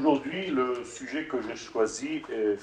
[0.00, 2.56] Aujourd'hui, le sujet que j'ai choisi est,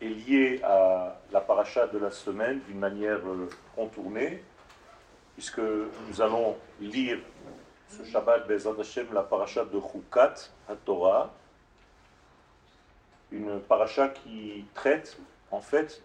[0.00, 4.42] lié à la paracha de la semaine d'une manière euh, contournée,
[5.34, 7.18] puisque nous allons lire
[7.90, 11.34] ce Shabbat Bezat Hashem, la paracha de Chukat, à Torah,
[13.30, 15.18] une paracha qui traite
[15.50, 16.02] en fait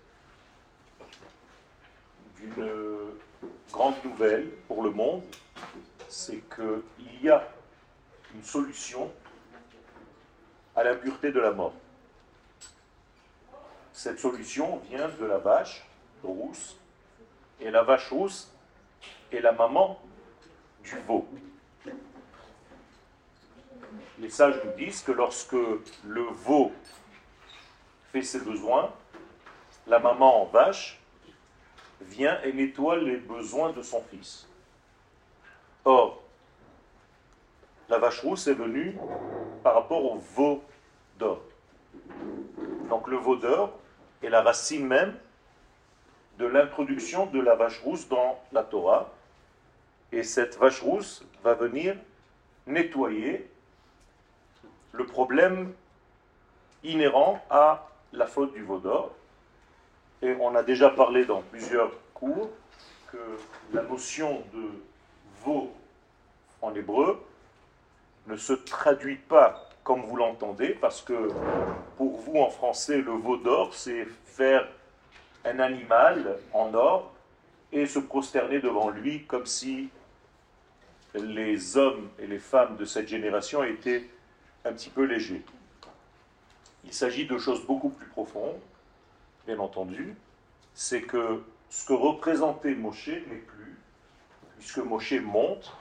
[2.36, 2.68] d'une
[3.72, 5.24] grande nouvelle pour le monde,
[6.10, 7.48] c'est qu'il y a
[8.36, 9.10] une solution
[10.80, 11.74] à la pureté de la mort.
[13.92, 15.86] Cette solution vient de la vache
[16.24, 16.78] rousse,
[17.60, 18.50] et la vache rousse
[19.30, 20.00] est la maman
[20.82, 21.28] du veau.
[24.20, 26.72] Les sages nous disent que lorsque le veau
[28.14, 28.94] fait ses besoins,
[29.86, 31.02] la maman en vache
[32.00, 34.48] vient et nettoie les besoins de son fils.
[35.84, 36.24] Or,
[37.90, 38.98] la vache rousse est venue
[39.62, 40.64] par rapport au veau
[41.20, 41.42] d'or.
[42.90, 43.78] Donc le veau d'or
[44.24, 45.16] est la racine même
[46.40, 49.12] de l'introduction de la vache rousse dans la Torah.
[50.12, 51.96] Et cette vache rousse va venir
[52.66, 53.48] nettoyer
[54.94, 55.74] le problème
[56.84, 59.14] inhérent à la faute du veau d'or.
[60.22, 62.50] Et on a déjà parlé dans plusieurs cours
[63.12, 63.18] que
[63.74, 64.70] la notion de
[65.44, 65.72] veau
[66.62, 67.24] en hébreu
[68.28, 71.30] ne se traduit pas comme vous l'entendez, parce que
[71.98, 74.68] pour vous en français, le veau d'or, c'est faire
[75.44, 77.12] un animal en or
[77.72, 79.90] et se prosterner devant lui comme si
[81.16, 84.08] les hommes et les femmes de cette génération étaient
[84.64, 85.42] un petit peu légers.
[86.84, 88.60] Il s'agit de choses beaucoup plus profondes,
[89.48, 90.16] bien entendu.
[90.76, 93.76] C'est que ce que représentait Moshe n'est plus,
[94.60, 95.76] puisque Moshe monte,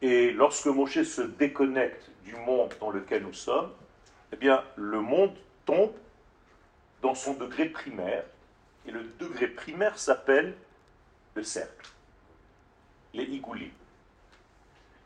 [0.00, 3.70] et lorsque Moshe se déconnecte du monde dans lequel nous sommes,
[4.32, 5.92] eh bien, le monde tombe
[7.02, 8.24] dans son degré primaire.
[8.86, 10.54] Et le degré primaire s'appelle
[11.34, 11.88] le cercle,
[13.14, 13.72] les igoulis.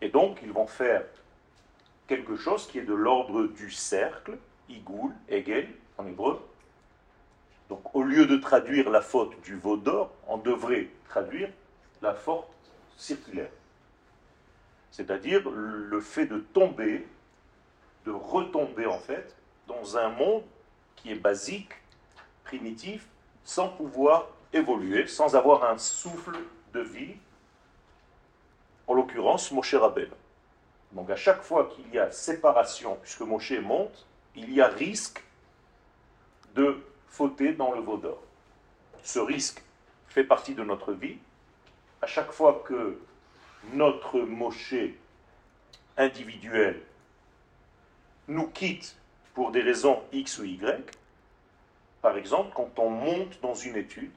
[0.00, 1.05] Et donc, ils vont faire
[2.06, 4.37] quelque chose qui est de l'ordre du cercle,
[4.69, 5.69] igoul, egel,
[5.99, 6.41] en hébreu.
[7.69, 11.49] Donc, au lieu de traduire la faute du veau d'or, on devrait traduire
[12.03, 12.47] la faute
[12.97, 13.50] circulaire
[14.94, 17.05] c'est-à-dire le fait de tomber,
[18.06, 19.34] de retomber en fait,
[19.66, 20.44] dans un monde
[20.94, 21.72] qui est basique,
[22.44, 23.04] primitif,
[23.43, 26.38] sans pouvoir évoluer, sans avoir un souffle
[26.72, 27.16] de vie,
[28.87, 30.10] en l'occurrence Moshe Rabel.
[30.93, 34.06] Donc à chaque fois qu'il y a séparation, puisque Moshe monte,
[34.37, 35.25] il y a risque
[36.54, 38.22] de fauter dans le veau d'or.
[39.03, 39.60] Ce risque
[40.06, 41.19] fait partie de notre vie.
[42.00, 42.97] À chaque fois que
[43.73, 44.75] notre Moshe
[45.97, 46.81] individuel
[48.29, 48.97] nous quitte
[49.35, 50.97] pour des raisons X ou Y,
[52.01, 54.13] par exemple, quand on monte dans une étude,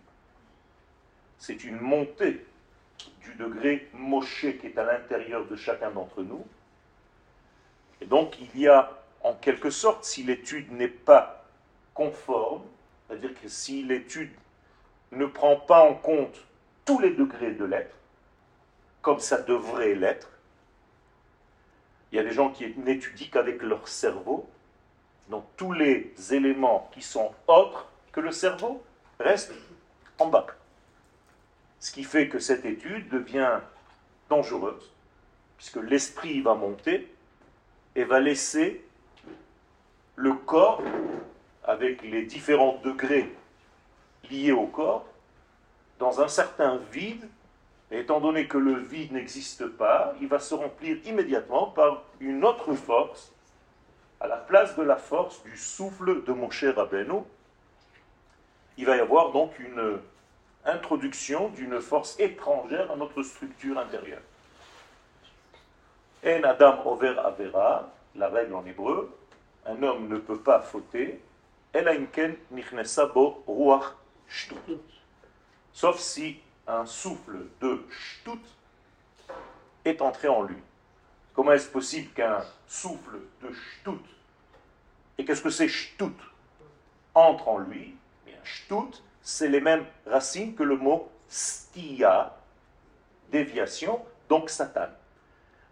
[1.38, 2.46] c'est une montée
[3.22, 6.46] du degré Moshe qui est à l'intérieur de chacun d'entre nous.
[8.02, 8.92] Et donc, il y a,
[9.22, 11.46] en quelque sorte, si l'étude n'est pas
[11.94, 12.64] conforme,
[13.08, 14.32] c'est-à-dire que si l'étude
[15.12, 16.44] ne prend pas en compte
[16.86, 17.97] tous les degrés de l'être,
[19.02, 20.30] comme ça devrait l'être.
[22.12, 24.48] Il y a des gens qui n'étudient qu'avec leur cerveau.
[25.30, 28.82] Donc tous les éléments qui sont autres que le cerveau
[29.20, 29.54] restent
[30.20, 30.48] en bas.
[31.80, 33.60] Ce qui fait que cette étude devient
[34.30, 34.92] dangereuse,
[35.58, 37.14] puisque l'esprit va monter
[37.96, 38.84] et va laisser
[40.16, 40.82] le corps,
[41.64, 43.32] avec les différents degrés
[44.32, 45.06] liés au corps,
[46.00, 47.28] dans un certain vide
[47.92, 52.44] et étant donné que le vide n'existe pas, il va se remplir immédiatement par une
[52.44, 53.34] autre force,
[54.20, 57.22] à la place de la force du souffle de mon cher Rabbeinu.
[58.78, 60.00] Il va y avoir donc une
[60.66, 64.22] introduction d'une force étrangère à notre structure intérieure.
[66.26, 69.16] En Adam over Avera, la règle en hébreu,
[69.66, 71.22] un homme ne peut pas fauter,
[75.74, 78.42] sauf si un souffle de shtut
[79.86, 80.58] est entré en lui.
[81.34, 84.04] Comment est-ce possible qu'un souffle de shtut,
[85.18, 86.18] et qu'est-ce que c'est shtut,
[87.14, 87.96] entre en lui?
[88.28, 92.38] Et un shtut, c'est les mêmes racines que le mot stia,
[93.32, 94.90] déviation, donc Satan.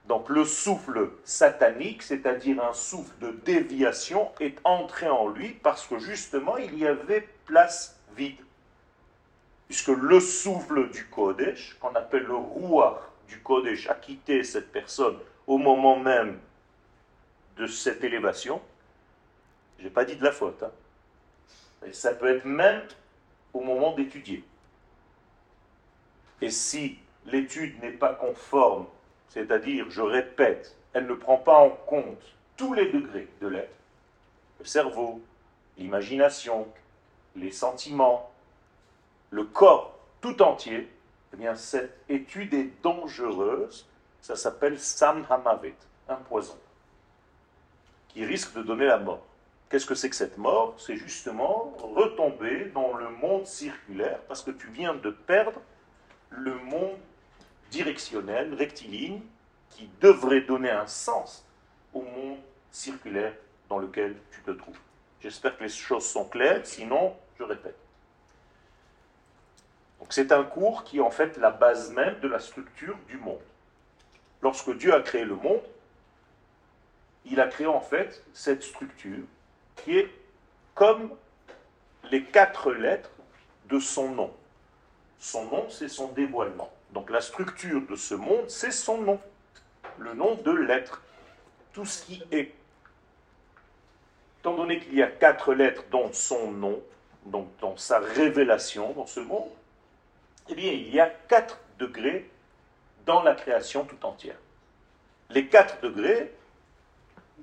[0.07, 5.97] Donc le souffle satanique, c'est-à-dire un souffle de déviation, est entré en lui parce que
[5.97, 8.44] justement il y avait place vide
[9.67, 15.17] puisque le souffle du Kodesh, qu'on appelle le roi du Kodesh, a quitté cette personne
[15.47, 16.39] au moment même
[17.57, 18.61] de cette élévation,
[19.79, 20.71] je n'ai pas dit de la faute, hein.
[21.91, 22.81] ça peut être même
[23.53, 24.43] au moment d'étudier.
[26.41, 28.85] Et si l'étude n'est pas conforme,
[29.29, 32.21] c'est-à-dire, je répète, elle ne prend pas en compte
[32.57, 33.75] tous les degrés de l'être,
[34.59, 35.21] le cerveau,
[35.77, 36.67] l'imagination,
[37.35, 38.31] les sentiments,
[39.31, 40.89] le corps tout entier,
[41.33, 43.87] eh bien cette étude est dangereuse.
[44.21, 45.75] Ça s'appelle Samhamavet,
[46.09, 46.57] un poison,
[48.07, 49.23] qui risque de donner la mort.
[49.69, 50.75] Qu'est-ce que c'est que cette mort?
[50.77, 55.59] C'est justement retomber dans le monde circulaire, parce que tu viens de perdre
[56.29, 56.97] le monde
[57.71, 59.21] directionnel, rectiligne,
[59.71, 61.45] qui devrait donner un sens
[61.93, 62.39] au monde
[62.71, 63.33] circulaire
[63.69, 64.79] dans lequel tu te trouves.
[65.19, 67.77] J'espère que les choses sont claires, sinon, je répète.
[70.09, 73.41] C'est un cours qui est en fait la base même de la structure du monde.
[74.41, 75.61] Lorsque Dieu a créé le monde,
[77.25, 79.23] il a créé en fait cette structure
[79.75, 80.09] qui est
[80.75, 81.11] comme
[82.11, 83.09] les quatre lettres
[83.67, 84.31] de son nom.
[85.17, 86.71] Son nom, c'est son dévoilement.
[86.91, 89.19] Donc la structure de ce monde, c'est son nom.
[89.97, 91.01] Le nom de l'être.
[91.73, 92.53] Tout ce qui est.
[94.39, 96.79] Étant donné qu'il y a quatre lettres dans son nom,
[97.25, 99.49] donc dans sa révélation dans ce monde,
[100.49, 102.29] eh bien, il y a quatre degrés
[103.05, 104.37] dans la création tout entière.
[105.29, 106.33] Les quatre degrés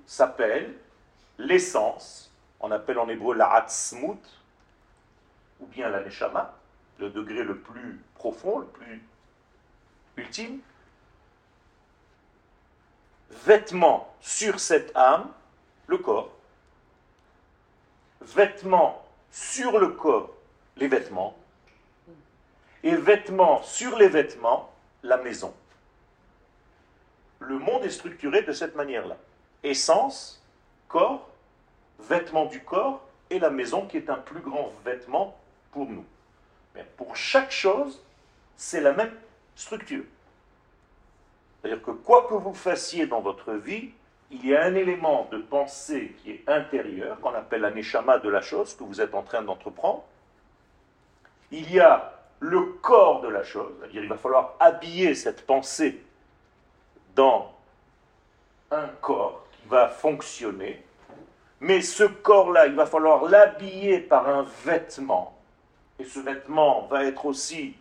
[0.07, 0.75] s'appellent
[1.39, 4.21] l'essence, on appelle en hébreu la hatzmut,
[5.61, 6.55] ou bien la neshama,
[6.99, 9.03] le degré le plus profond, le plus
[10.17, 10.61] ultime.
[13.45, 15.33] Vêtement sur cette âme,
[15.87, 16.31] le corps.
[18.21, 20.31] Vêtement sur le corps,
[20.77, 21.37] les vêtements
[22.83, 25.55] et vêtements sur les vêtements, la maison.
[27.41, 29.17] Le monde est structuré de cette manière-là.
[29.63, 30.43] Essence,
[30.89, 31.29] corps,
[31.99, 35.37] vêtements du corps et la maison qui est un plus grand vêtement
[35.73, 36.05] pour nous.
[36.75, 38.03] Mais pour chaque chose,
[38.57, 39.13] c'est la même
[39.55, 40.05] structure.
[41.61, 43.91] C'est-à-dire que quoi que vous fassiez dans votre vie,
[44.31, 48.29] il y a un élément de pensée qui est intérieur, qu'on appelle la neshama de
[48.29, 50.05] la chose que vous êtes en train d'entreprendre.
[51.51, 56.03] Il y a le corps de la chose, c'est-à-dire il va falloir habiller cette pensée
[57.15, 57.53] dans
[58.73, 60.85] un corps qui va fonctionner,
[61.61, 65.39] mais ce corps-là, il va falloir l'habiller par un vêtement,
[66.01, 67.77] et ce vêtement va être aussi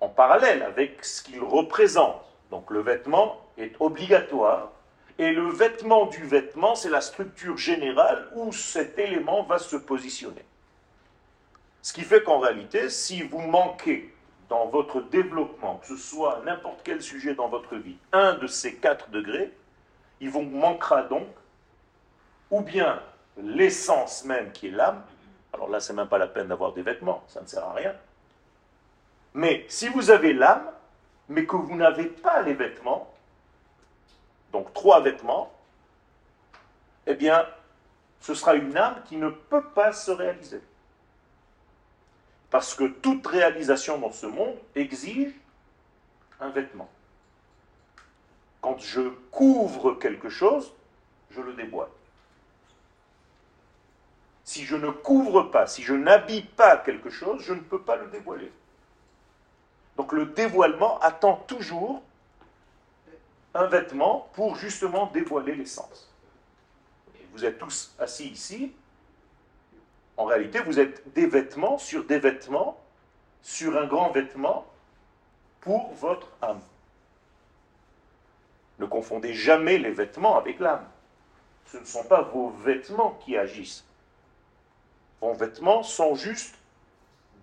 [0.00, 2.24] en parallèle avec ce qu'il représente.
[2.50, 4.70] Donc le vêtement est obligatoire,
[5.18, 10.44] et le vêtement du vêtement, c'est la structure générale où cet élément va se positionner.
[11.82, 14.14] Ce qui fait qu'en réalité, si vous manquez
[14.48, 18.76] dans votre développement, que ce soit n'importe quel sujet dans votre vie, un de ces
[18.76, 19.52] quatre degrés,
[20.20, 21.26] il vous manquera donc
[22.50, 23.02] ou bien
[23.36, 25.02] l'essence même qui est l'âme,
[25.52, 27.94] alors là c'est même pas la peine d'avoir des vêtements, ça ne sert à rien.
[29.34, 30.70] Mais si vous avez l'âme,
[31.28, 33.12] mais que vous n'avez pas les vêtements,
[34.52, 35.50] donc trois vêtements,
[37.06, 37.46] eh bien,
[38.20, 40.60] ce sera une âme qui ne peut pas se réaliser.
[42.52, 45.32] Parce que toute réalisation dans ce monde exige
[46.38, 46.90] un vêtement.
[48.60, 50.70] Quand je couvre quelque chose,
[51.30, 51.88] je le dévoile.
[54.44, 57.96] Si je ne couvre pas, si je n'habille pas quelque chose, je ne peux pas
[57.96, 58.52] le dévoiler.
[59.96, 62.02] Donc le dévoilement attend toujours
[63.54, 66.12] un vêtement pour justement dévoiler l'essence.
[67.32, 68.74] Vous êtes tous assis ici,
[70.16, 72.78] en réalité, vous êtes des vêtements sur des vêtements,
[73.42, 74.66] sur un grand vêtement
[75.60, 76.60] pour votre âme.
[78.78, 80.86] Ne confondez jamais les vêtements avec l'âme.
[81.66, 83.84] Ce ne sont pas vos vêtements qui agissent.
[85.20, 86.56] Vos vêtements sont juste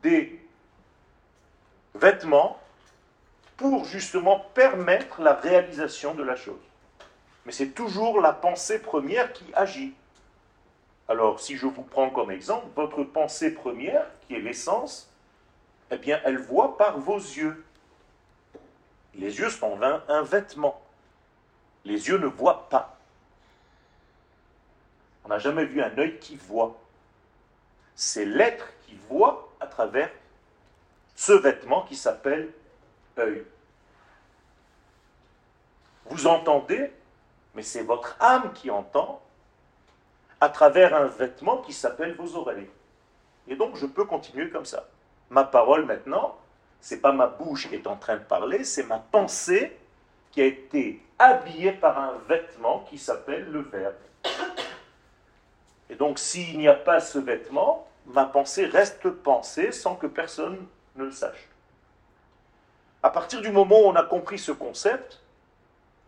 [0.04, 0.40] des
[1.96, 2.60] vêtements
[3.58, 6.60] pour justement permettre la réalisation de la chose.
[7.46, 9.94] Mais c'est toujours la pensée première qui agit.
[11.10, 15.12] Alors, si je vous prends comme exemple, votre pensée première, qui est l'essence,
[15.90, 17.66] eh bien, elle voit par vos yeux.
[19.16, 20.80] Les yeux sont un, un vêtement.
[21.84, 23.00] Les yeux ne voient pas.
[25.26, 26.80] On n'a jamais vu un œil qui voit.
[27.96, 30.12] C'est l'être qui voit à travers
[31.16, 32.54] ce vêtement qui s'appelle
[33.18, 33.44] œil.
[36.06, 36.92] Vous entendez,
[37.56, 39.24] mais c'est votre âme qui entend
[40.42, 42.70] à travers un vêtement qui s'appelle vos oreilles.
[43.48, 44.88] Et donc je peux continuer comme ça.
[45.30, 46.38] Ma parole maintenant,
[46.80, 49.78] c'est pas ma bouche qui est en train de parler, c'est ma pensée
[50.32, 53.96] qui a été habillé par un vêtement qui s'appelle le verbe.
[55.90, 60.66] Et donc s'il n'y a pas ce vêtement, ma pensée reste pensée sans que personne
[60.96, 61.50] ne le sache.
[63.02, 65.22] À partir du moment où on a compris ce concept,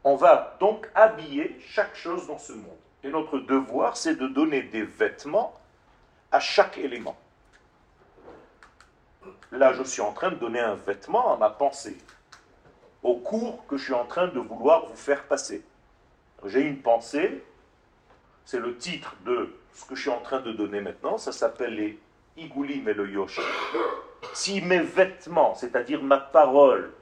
[0.03, 2.80] on va donc habiller chaque chose dans ce monde.
[3.03, 5.59] Et notre devoir, c'est de donner des vêtements
[6.31, 7.17] à chaque élément.
[9.51, 11.97] Là, je suis en train de donner un vêtement à ma pensée,
[13.03, 15.63] au cours que je suis en train de vouloir vous faire passer.
[16.45, 17.43] J'ai une pensée,
[18.45, 21.75] c'est le titre de ce que je suis en train de donner maintenant, ça s'appelle
[21.75, 21.99] les
[22.37, 23.39] Igulim et le Yosh.
[24.33, 26.93] Si mes vêtements, c'est-à-dire ma parole,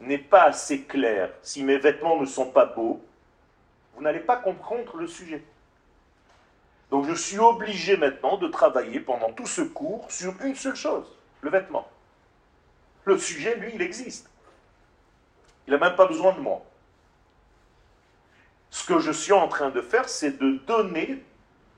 [0.00, 3.02] n'est pas assez claire, si mes vêtements ne sont pas beaux,
[4.00, 5.44] vous n'allez pas comprendre le sujet.
[6.90, 11.06] Donc je suis obligé maintenant de travailler pendant tout ce cours sur une seule chose,
[11.42, 11.86] le vêtement.
[13.04, 14.30] Le sujet, lui, il existe.
[15.66, 16.62] Il n'a même pas besoin de moi.
[18.70, 21.22] Ce que je suis en train de faire, c'est de donner,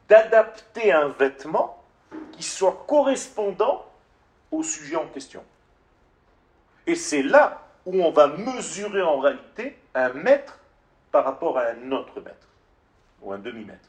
[0.09, 1.83] d'adapter un vêtement
[2.31, 3.85] qui soit correspondant
[4.52, 5.45] au sujet en question.
[6.87, 10.61] Et c'est là où on va mesurer en réalité un mètre
[11.12, 12.49] par rapport à un autre mètre,
[13.21, 13.88] ou un demi-mètre.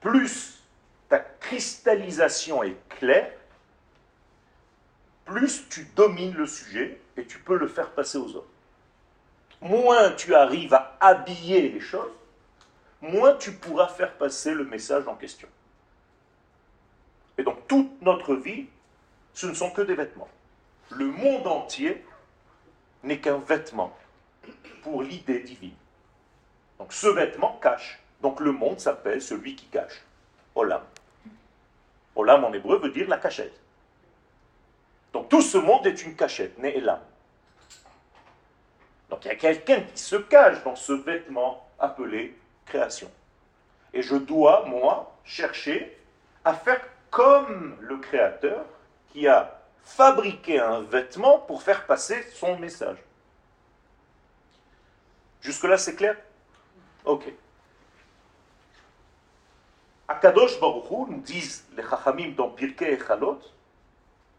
[0.00, 0.62] Plus
[1.08, 3.32] ta cristallisation est claire,
[5.24, 8.50] plus tu domines le sujet et tu peux le faire passer aux autres.
[9.60, 12.12] Moins tu arrives à habiller les choses,
[13.00, 15.48] moins tu pourras faire passer le message en question.
[17.38, 18.66] Et donc toute notre vie,
[19.34, 20.28] ce ne sont que des vêtements.
[20.90, 22.04] Le monde entier
[23.02, 23.96] n'est qu'un vêtement
[24.82, 25.74] pour l'idée divine.
[26.78, 28.00] Donc ce vêtement cache.
[28.20, 30.02] Donc le monde s'appelle celui qui cache.
[30.54, 30.82] Olam.
[32.14, 33.58] Olam en hébreu veut dire la cachette.
[35.12, 37.00] Donc tout ce monde est une cachette, Ne'elam.
[39.10, 43.10] Donc il y a quelqu'un qui se cache dans ce vêtement appelé création.
[43.92, 45.96] Et je dois, moi, chercher
[46.44, 48.64] à faire comme le créateur
[49.12, 52.98] qui a fabriqué un vêtement pour faire passer son message.
[55.46, 56.16] Jusque-là, c'est clair?
[57.04, 57.32] Ok.
[60.08, 63.38] Akadosh Baruchou, nous disent les Chachamim dans Pirkei et Chalot,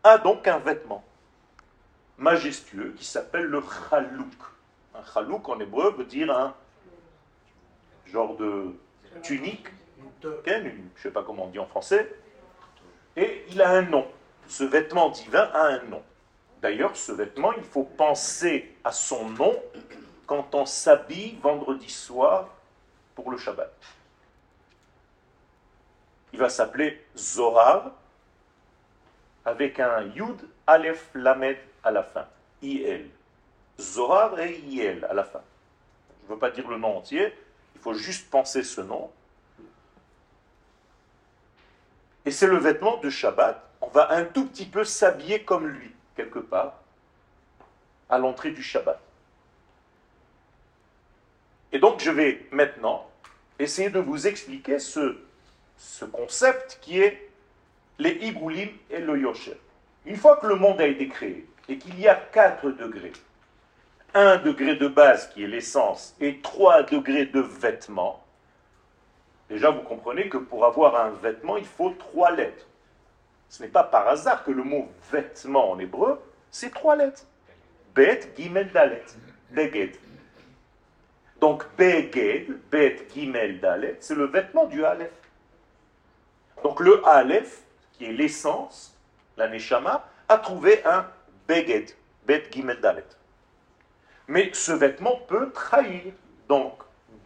[0.03, 1.01] a donc un vêtement
[2.17, 4.33] majestueux qui s'appelle le Chalouk.
[4.93, 6.53] Un Chalouk en hébreu veut dire un
[8.05, 8.75] genre de
[9.23, 9.67] tunique,
[10.21, 12.13] je ne sais pas comment on dit en français,
[13.15, 14.05] et il a un nom.
[14.49, 16.03] Ce vêtement divin a un nom.
[16.61, 19.55] D'ailleurs, ce vêtement, il faut penser à son nom
[20.27, 22.50] quand on s'habille vendredi soir
[23.15, 23.74] pour le Shabbat.
[26.34, 27.91] Il va s'appeler Zohar
[29.46, 32.27] avec un Yud Aleph Lamed à la fin.
[32.62, 33.10] IL.
[33.79, 35.41] Zohar et IL à la fin.
[36.22, 37.34] Je ne veux pas dire le nom entier,
[37.75, 39.10] il faut juste penser ce nom.
[42.25, 43.63] Et c'est le vêtement de Shabbat.
[43.79, 46.74] On va un tout petit peu s'habiller comme lui, quelque part,
[48.10, 49.00] à l'entrée du Shabbat.
[51.71, 53.09] Et donc je vais maintenant
[53.59, 55.17] essayer de vous expliquer ce,
[55.77, 57.29] ce concept qui est
[58.00, 59.57] les Igoulim et le Yosher.
[60.05, 63.13] Une fois que le monde a été créé et qu'il y a quatre degrés,
[64.13, 68.24] un degré de base qui est l'essence et trois degrés de vêtements,
[69.50, 72.65] déjà vous comprenez que pour avoir un vêtement, il faut trois lettres.
[73.50, 76.21] Ce n'est pas par hasard que le mot vêtement en hébreu,
[76.51, 77.25] c'est trois lettres.
[77.95, 79.05] Bet, Gimel, Dalet.
[79.51, 79.95] Beged.
[81.39, 85.12] Donc, Beged, Bet, Gimel, Dalet, c'est le vêtement du Aleph.
[86.63, 87.62] Donc, le Aleph,
[87.94, 88.98] qui est l'essence,
[89.38, 91.06] la Neshama, a trouvé un
[91.48, 91.91] Beged,
[92.25, 93.06] Bet, Gimel, Dalet.
[94.27, 96.12] Mais ce vêtement peut trahir.
[96.50, 96.74] Donc,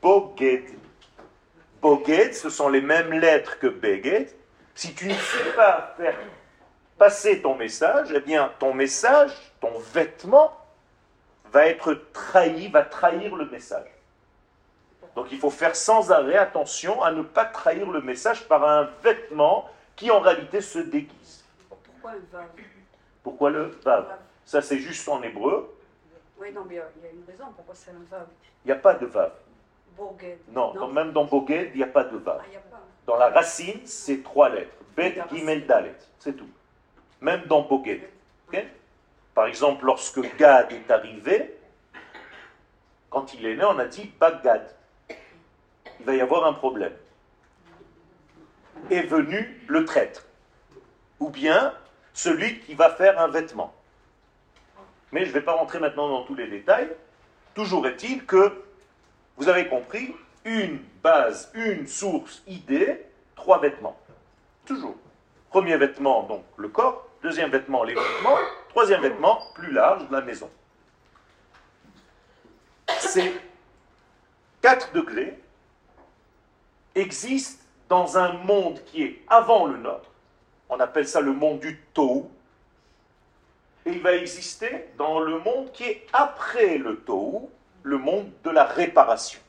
[0.01, 0.65] Boged.
[1.82, 4.30] Boged, ce sont les mêmes lettres que Beged.
[4.75, 6.18] Si tu ne sais pas faire
[6.98, 10.58] passer ton message, eh bien, ton message, ton vêtement,
[11.51, 13.88] va être trahi, va trahir le message.
[15.15, 18.89] Donc il faut faire sans arrêt attention à ne pas trahir le message par un
[19.03, 21.44] vêtement qui en réalité se déguise.
[21.70, 22.48] Pourquoi le vav
[23.24, 24.06] Pourquoi le vav
[24.46, 25.75] Ça c'est juste en hébreu.
[26.39, 28.25] Oui, non, mais il y a une raison pourquoi c'est un vav.
[28.65, 29.32] Il n'y a pas de vav.
[29.98, 30.39] Boged.
[30.51, 32.41] Non, même dans Boged, il n'y a pas de vav.
[32.41, 32.82] Ah, pas.
[33.06, 34.74] Dans la racine, c'est trois lettres.
[34.96, 35.96] Bet, Gimel, Dalet.
[36.20, 36.50] C'est tout.
[37.20, 38.01] Même dans Boged.
[39.34, 41.58] Par exemple, lorsque Gad est arrivé,
[43.10, 44.75] quand il est né, on a dit Bagdad.
[46.01, 46.93] Il va y avoir un problème.
[48.89, 50.25] Est venu le traître.
[51.20, 51.74] Ou bien
[52.13, 53.74] celui qui va faire un vêtement.
[55.12, 56.89] Mais je ne vais pas rentrer maintenant dans tous les détails.
[57.53, 58.63] Toujours est-il que,
[59.38, 63.05] vous avez compris, une base, une source, idée,
[63.36, 64.00] trois vêtements.
[64.65, 64.96] Toujours.
[65.51, 67.08] Premier vêtement, donc le corps.
[67.22, 68.38] Deuxième vêtement, les vêtements.
[68.70, 70.50] Troisième vêtement, plus large, la maison.
[72.98, 73.39] Ces
[74.63, 75.38] quatre degrés
[76.95, 80.10] existent dans un monde qui est avant le nôtre.
[80.69, 82.24] On appelle ça le monde du Tohu.
[83.86, 87.48] Et il va exister dans le monde qui est après le Tohu,
[87.83, 89.39] le monde de la réparation.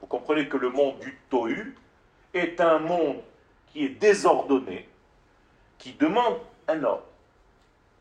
[0.00, 1.74] Vous comprenez que le monde du Tohu
[2.34, 3.20] est un monde
[3.72, 4.88] qui est désordonné,
[5.78, 7.06] qui demande un ordre.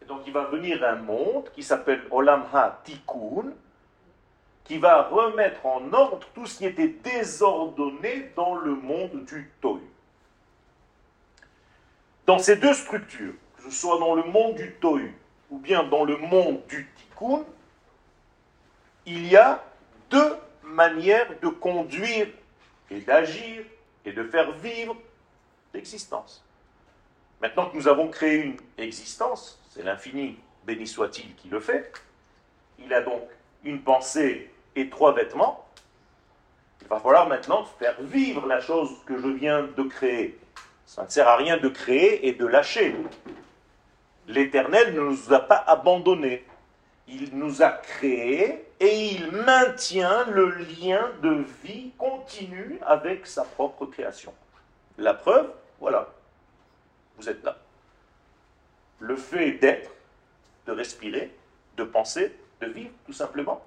[0.02, 3.54] Et donc il va venir un monde qui s'appelle Olam Ha-Tikkun,
[4.72, 9.82] qui va remettre en ordre tout ce qui était désordonné dans le monde du Tohu.
[12.26, 15.14] Dans ces deux structures, que ce soit dans le monde du Tohu
[15.50, 17.44] ou bien dans le monde du Tikkun,
[19.06, 19.62] il y a
[20.10, 22.30] deux manières de conduire
[22.90, 23.66] et d'agir
[24.06, 24.96] et de faire vivre
[25.74, 26.46] l'existence.
[27.42, 31.92] Maintenant que nous avons créé une existence, c'est l'infini, béni soit-il, qui le fait,
[32.80, 33.24] il a donc
[33.66, 35.66] une pensée et trois vêtements,
[36.82, 40.38] il va falloir maintenant faire vivre la chose que je viens de créer.
[40.86, 42.96] Ça ne sert à rien de créer et de lâcher.
[44.28, 46.46] L'Éternel ne nous a pas abandonnés.
[47.08, 53.86] Il nous a créés et il maintient le lien de vie continu avec sa propre
[53.86, 54.34] création.
[54.98, 56.10] La preuve, voilà,
[57.18, 57.58] vous êtes là.
[59.00, 59.92] Le fait d'être,
[60.66, 61.34] de respirer,
[61.78, 63.66] de penser, de vivre, tout simplement,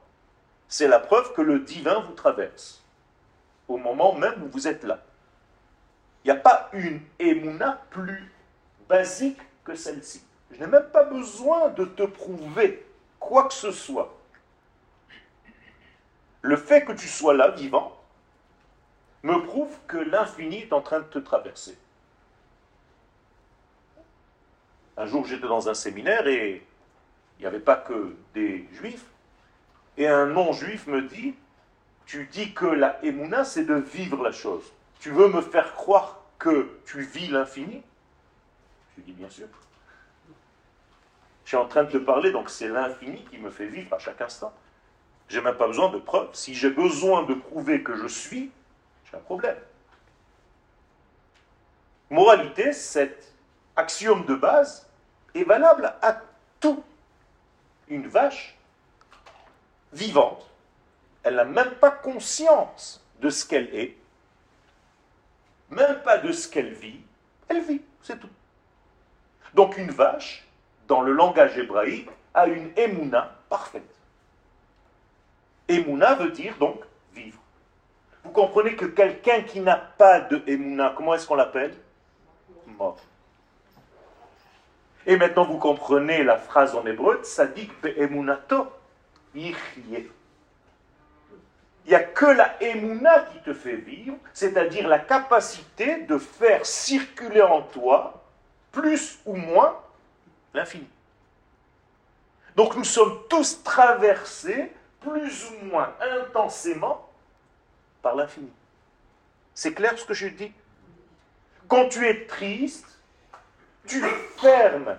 [0.68, 2.84] c'est la preuve que le divin vous traverse
[3.68, 5.02] au moment même où vous êtes là.
[6.24, 8.30] Il n'y a pas une émouna plus
[8.88, 10.22] basique que celle-ci.
[10.50, 12.86] Je n'ai même pas besoin de te prouver
[13.18, 14.14] quoi que ce soit.
[16.42, 17.98] Le fait que tu sois là, vivant,
[19.22, 21.78] me prouve que l'infini est en train de te traverser.
[24.96, 26.64] Un jour, j'étais dans un séminaire et
[27.38, 29.06] il n'y avait pas que des juifs,
[29.96, 31.34] et un non-juif me dit,
[32.06, 34.72] tu dis que la émouna, c'est de vivre la chose.
[35.00, 37.82] Tu veux me faire croire que tu vis l'infini?
[38.96, 39.46] Je dis bien sûr.
[41.44, 43.98] Je suis en train de te parler, donc c'est l'infini qui me fait vivre à
[43.98, 44.52] chaque instant.
[45.28, 46.30] J'ai même pas besoin de preuves.
[46.32, 48.50] Si j'ai besoin de prouver que je suis,
[49.10, 49.56] j'ai un problème.
[52.10, 53.32] Moralité, cet
[53.76, 54.88] axiome de base
[55.34, 56.20] est valable à
[56.60, 56.82] tout.
[57.88, 58.53] Une vache
[59.94, 60.46] vivante.
[61.22, 63.96] Elle n'a même pas conscience de ce qu'elle est,
[65.70, 67.00] même pas de ce qu'elle vit.
[67.48, 68.28] Elle vit, c'est tout.
[69.54, 70.44] Donc une vache,
[70.88, 73.82] dans le langage hébraïque, a une émouna parfaite.
[75.68, 76.80] Émouna veut dire donc
[77.14, 77.38] vivre.
[78.24, 81.74] Vous comprenez que quelqu'un qui n'a pas de émouna, comment est-ce qu'on l'appelle?
[82.66, 82.98] Mort.
[85.06, 87.22] Et maintenant vous comprenez la phrase en hébreu,
[87.54, 87.70] dit
[89.34, 89.54] Il
[91.86, 97.42] n'y a que la émouna qui te fait vivre, c'est-à-dire la capacité de faire circuler
[97.42, 98.22] en toi,
[98.70, 99.78] plus ou moins,
[100.54, 100.88] l'infini.
[102.56, 107.10] Donc nous sommes tous traversés, plus ou moins intensément,
[108.00, 108.52] par l'infini.
[109.52, 110.52] C'est clair ce que je dis?
[111.68, 112.86] Quand tu es triste,
[113.86, 114.00] tu
[114.38, 114.96] fermes,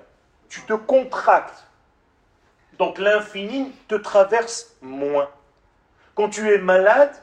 [0.49, 1.65] tu te contractes
[2.77, 5.29] donc l'infini te traverse moins.
[6.13, 7.13] Quand tu es malade,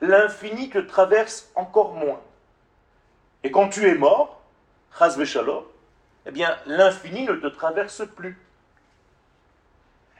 [0.00, 2.20] l'infini te traverse encore moins.
[3.42, 4.42] Et quand tu es mort,
[5.00, 8.38] eh bien l'infini ne te traverse plus.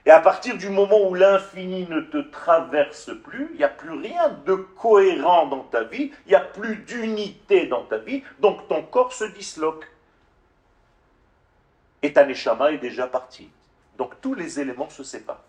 [0.04, 3.90] Et à partir du moment où l'infini ne te traverse plus, il n'y a plus
[3.90, 8.68] rien de cohérent dans ta vie, il n'y a plus d'unité dans ta vie, donc
[8.68, 9.90] ton corps se disloque.
[12.02, 13.50] Et ta neshama est déjà partie.
[13.96, 15.42] Donc tous les éléments se séparent.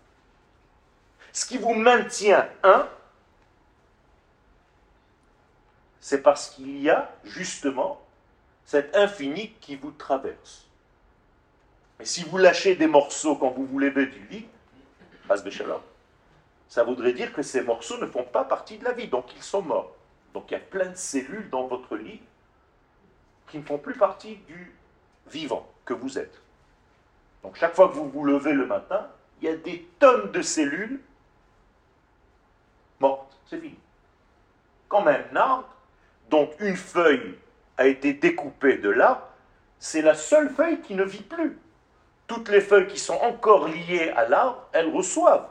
[1.32, 2.88] Ce qui vous maintient un,
[6.00, 8.00] c'est parce qu'il y a justement
[8.64, 10.66] cet infini qui vous traverse.
[11.98, 14.46] Mais si vous lâchez des morceaux quand vous vous levez du lit,
[16.68, 19.42] ça voudrait dire que ces morceaux ne font pas partie de la vie, donc ils
[19.42, 19.94] sont morts.
[20.32, 22.20] Donc il y a plein de cellules dans votre lit
[23.50, 24.74] qui ne font plus partie du
[25.26, 26.40] vivant que vous êtes.
[27.42, 29.06] Donc chaque fois que vous vous levez le matin,
[29.40, 31.00] il y a des tonnes de cellules
[33.00, 33.38] mortes.
[33.46, 33.78] C'est fini.
[34.88, 35.68] Quand même un arbre
[36.30, 37.38] dont une feuille
[37.76, 39.28] a été découpée de là,
[39.78, 41.58] c'est la seule feuille qui ne vit plus.
[42.26, 45.48] Toutes les feuilles qui sont encore liées à l'arbre, elles reçoivent.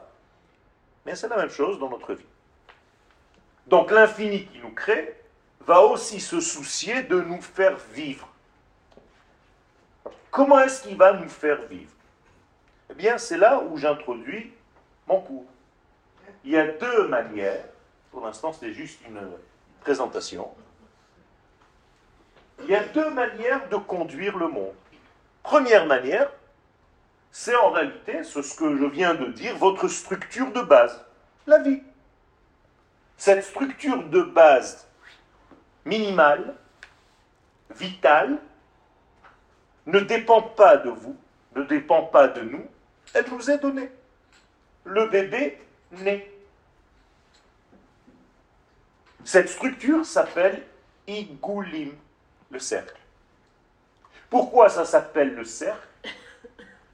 [1.06, 2.26] Mais c'est la même chose dans notre vie.
[3.66, 5.14] Donc l'infini qui nous crée
[5.60, 8.28] va aussi se soucier de nous faire vivre.
[10.30, 11.92] Comment est-ce qu'il va nous faire vivre?
[12.90, 14.52] Eh bien, c'est là où j'introduis
[15.06, 15.46] mon cours.
[16.44, 17.64] Il y a deux manières,
[18.10, 19.20] pour l'instant c'est juste une
[19.80, 20.50] présentation,
[22.60, 24.74] il y a deux manières de conduire le monde.
[25.42, 26.30] Première manière,
[27.30, 31.04] c'est en réalité ce que je viens de dire, votre structure de base,
[31.46, 31.82] la vie.
[33.16, 34.86] Cette structure de base
[35.84, 36.54] minimale,
[37.70, 38.38] vitale,
[39.88, 41.16] ne dépend pas de vous,
[41.56, 42.64] ne dépend pas de nous,
[43.14, 43.90] elle vous est donnée.
[44.84, 45.58] Le bébé
[45.92, 46.30] naît.
[49.24, 50.62] Cette structure s'appelle
[51.06, 51.92] Igoulim,
[52.50, 53.00] le cercle.
[54.30, 55.88] Pourquoi ça s'appelle le cercle?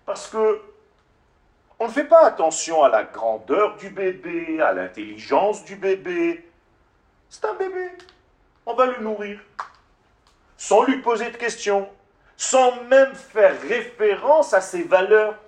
[0.07, 0.61] Parce que
[1.81, 6.49] on ne fait pas attention à la grandeur du bébé, à l'intelligence du bébé.
[7.29, 7.91] C'est un bébé.
[8.65, 9.41] On va le nourrir.
[10.57, 11.89] Sans lui poser de questions.
[12.37, 15.39] Sans même faire référence à ses valeurs.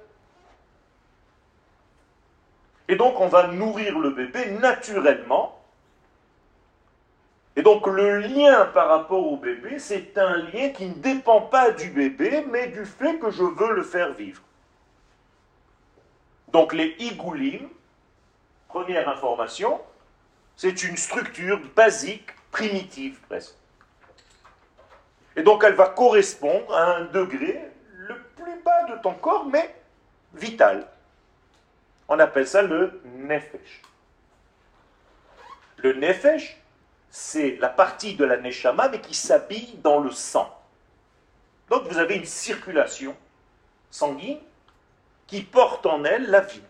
[2.88, 5.61] Et donc on va nourrir le bébé naturellement.
[7.57, 11.70] Et donc le lien par rapport au bébé, c'est un lien qui ne dépend pas
[11.70, 14.42] du bébé, mais du fait que je veux le faire vivre.
[16.53, 17.68] Donc les igoulim,
[18.68, 19.81] première information,
[20.55, 23.57] c'est une structure basique, primitive presque.
[25.37, 29.75] Et donc elle va correspondre à un degré le plus bas de ton corps, mais
[30.35, 30.88] vital.
[32.09, 33.83] On appelle ça le nefesh.
[35.79, 36.61] Le nefesh,
[37.11, 40.53] c'est la partie de la neshama, mais qui s'habille dans le sang.
[41.68, 43.14] Donc vous avez une circulation
[43.90, 44.38] sanguine
[45.27, 46.62] qui porte en elle la vie.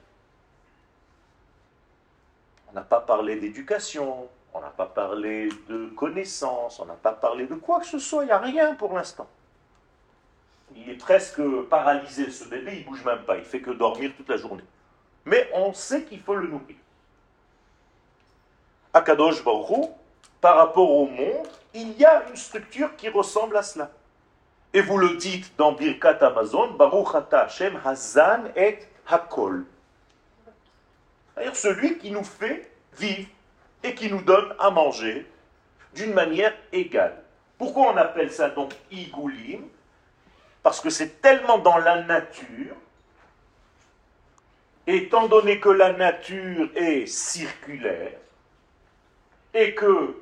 [2.68, 7.46] On n'a pas parlé d'éducation, on n'a pas parlé de connaissance, on n'a pas parlé
[7.46, 9.28] de quoi que ce soit, il n'y a rien pour l'instant.
[10.74, 14.12] Il est presque paralysé, ce bébé, il ne bouge même pas, il fait que dormir
[14.16, 14.64] toute la journée.
[15.24, 16.76] Mais on sait qu'il faut le nourrir.
[18.94, 19.90] Akadosh Baruch
[20.40, 23.90] par rapport au monde, il y a une structure qui ressemble à cela.
[24.72, 29.66] Et vous le dites dans Birkat Amazon, Baruch Ata Hashem Hazan et Hakol.
[31.34, 33.28] C'est-à-dire celui qui nous fait vivre
[33.82, 35.26] et qui nous donne à manger
[35.94, 37.22] d'une manière égale.
[37.58, 39.62] Pourquoi on appelle ça donc Igoulim
[40.62, 42.74] Parce que c'est tellement dans la nature,
[44.86, 48.18] étant donné que la nature est circulaire,
[49.54, 50.16] et que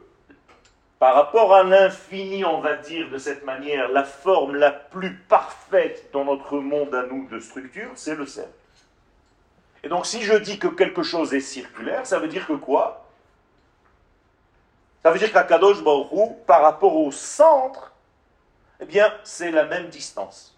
[0.98, 6.08] par rapport à l'infini, on va dire de cette manière, la forme la plus parfaite
[6.12, 8.50] dans notre monde à nous de structure, c'est le cercle.
[9.82, 13.03] Et donc si je dis que quelque chose est circulaire, ça veut dire que quoi?
[15.04, 17.92] Ça veut dire qu'Akadosh Baruch par rapport au centre,
[18.80, 20.56] eh bien, c'est la même distance.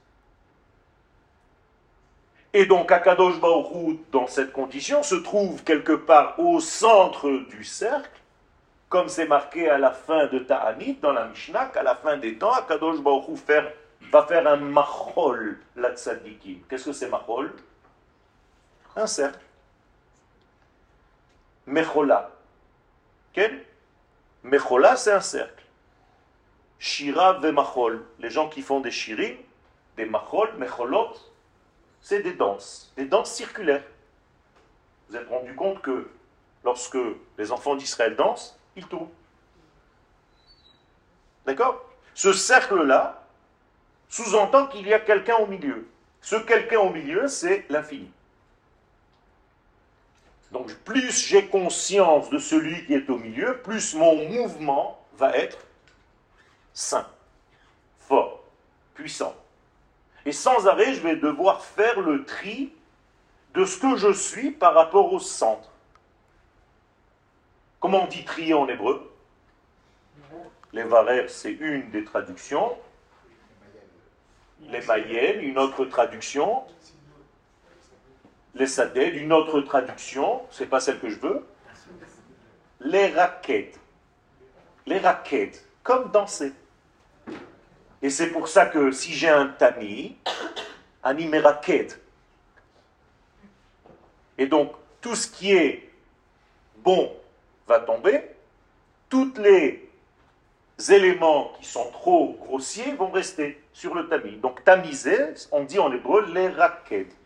[2.52, 8.20] Et donc Akadosh Baruch dans cette condition, se trouve quelque part au centre du cercle,
[8.88, 12.38] comme c'est marqué à la fin de Ta'anit, dans la Mishnah, qu'à la fin des
[12.38, 13.40] temps, Akadosh Baruch
[14.12, 16.60] va faire un machol, la tzadikim.
[16.68, 17.52] Qu'est-ce que c'est machol?
[18.94, 19.40] Un cercle.
[21.66, 22.30] Mechola.
[23.32, 23.65] Quel
[24.46, 25.64] Mechola, c'est un cercle.
[26.78, 28.04] Shira ve machol.
[28.20, 29.36] Les gens qui font des shirim,
[29.96, 31.14] des machol, mecholot,
[32.00, 33.82] c'est des danses, des danses circulaires.
[35.08, 36.08] Vous êtes rendu compte que
[36.64, 36.98] lorsque
[37.38, 39.08] les enfants d'Israël dansent, il tourne.
[41.44, 41.84] D'accord?
[42.14, 43.24] Ce cercle-là
[44.08, 45.88] sous-entend qu'il y a quelqu'un au milieu.
[46.20, 48.12] Ce quelqu'un au milieu, c'est l'infini.
[50.52, 55.58] Donc plus j'ai conscience de celui qui est au milieu, plus mon mouvement va être
[56.72, 57.06] sain,
[57.98, 58.44] fort,
[58.94, 59.34] puissant.
[60.24, 62.72] Et sans arrêt, je vais devoir faire le tri
[63.54, 65.70] de ce que je suis par rapport au centre.
[67.80, 69.12] Comment on dit trier en hébreu?
[70.72, 72.76] Les varères, c'est une des traductions.
[74.68, 76.64] Les maïennes, une autre traduction.
[78.56, 80.42] Les sadèdes, une autre traduction.
[80.50, 81.46] C'est pas celle que je veux.
[82.80, 83.78] Les raquettes.
[84.86, 86.52] Les raquettes, comme danser.
[88.00, 90.16] Et c'est pour ça que si j'ai un tamis,
[91.02, 92.00] anime raquette.
[94.38, 95.90] Et donc, tout ce qui est
[96.78, 97.12] bon
[97.66, 98.22] va tomber,
[99.08, 99.88] tous les
[100.88, 104.36] éléments qui sont trop grossiers vont rester sur le tamis.
[104.36, 107.16] Donc tamiser, on dit en hébreu les raquettes.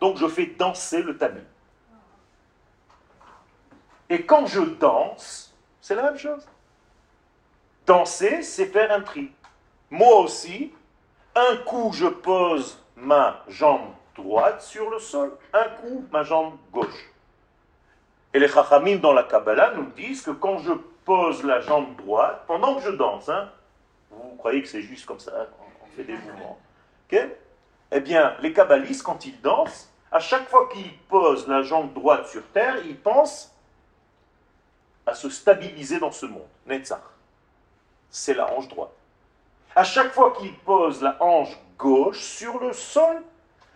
[0.00, 1.40] Donc je fais danser le tamis.
[4.10, 6.46] Et quand je danse, c'est la même chose.
[7.86, 9.30] Danser, c'est faire un tri.
[9.90, 10.72] Moi aussi,
[11.34, 17.12] un coup, je pose ma jambe droite sur le sol, un coup, ma jambe gauche.
[18.34, 20.72] Et les chachamim dans la Kabbalah nous disent que quand je
[21.04, 23.50] pose la jambe droite, pendant que je danse, hein,
[24.10, 25.46] vous croyez que c'est juste comme ça,
[25.82, 26.58] on fait des mouvements,
[27.90, 32.28] eh bien, les kabbalistes, quand ils dansent, à chaque fois qu'ils posent la jambe droite
[32.28, 33.54] sur terre, ils pensent
[35.06, 36.48] à se stabiliser dans ce monde.
[36.66, 37.00] Netzach.
[38.10, 38.92] C'est la hanche droite.
[39.74, 43.22] À chaque fois qu'ils posent la hanche gauche sur le sol,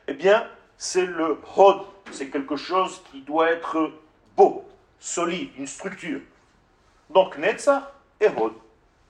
[0.06, 0.46] eh bien,
[0.76, 1.82] c'est le hod.
[2.10, 3.92] C'est quelque chose qui doit être
[4.36, 4.64] beau,
[4.98, 6.20] solide, une structure.
[7.08, 7.84] Donc, Netzach
[8.20, 8.52] et hod.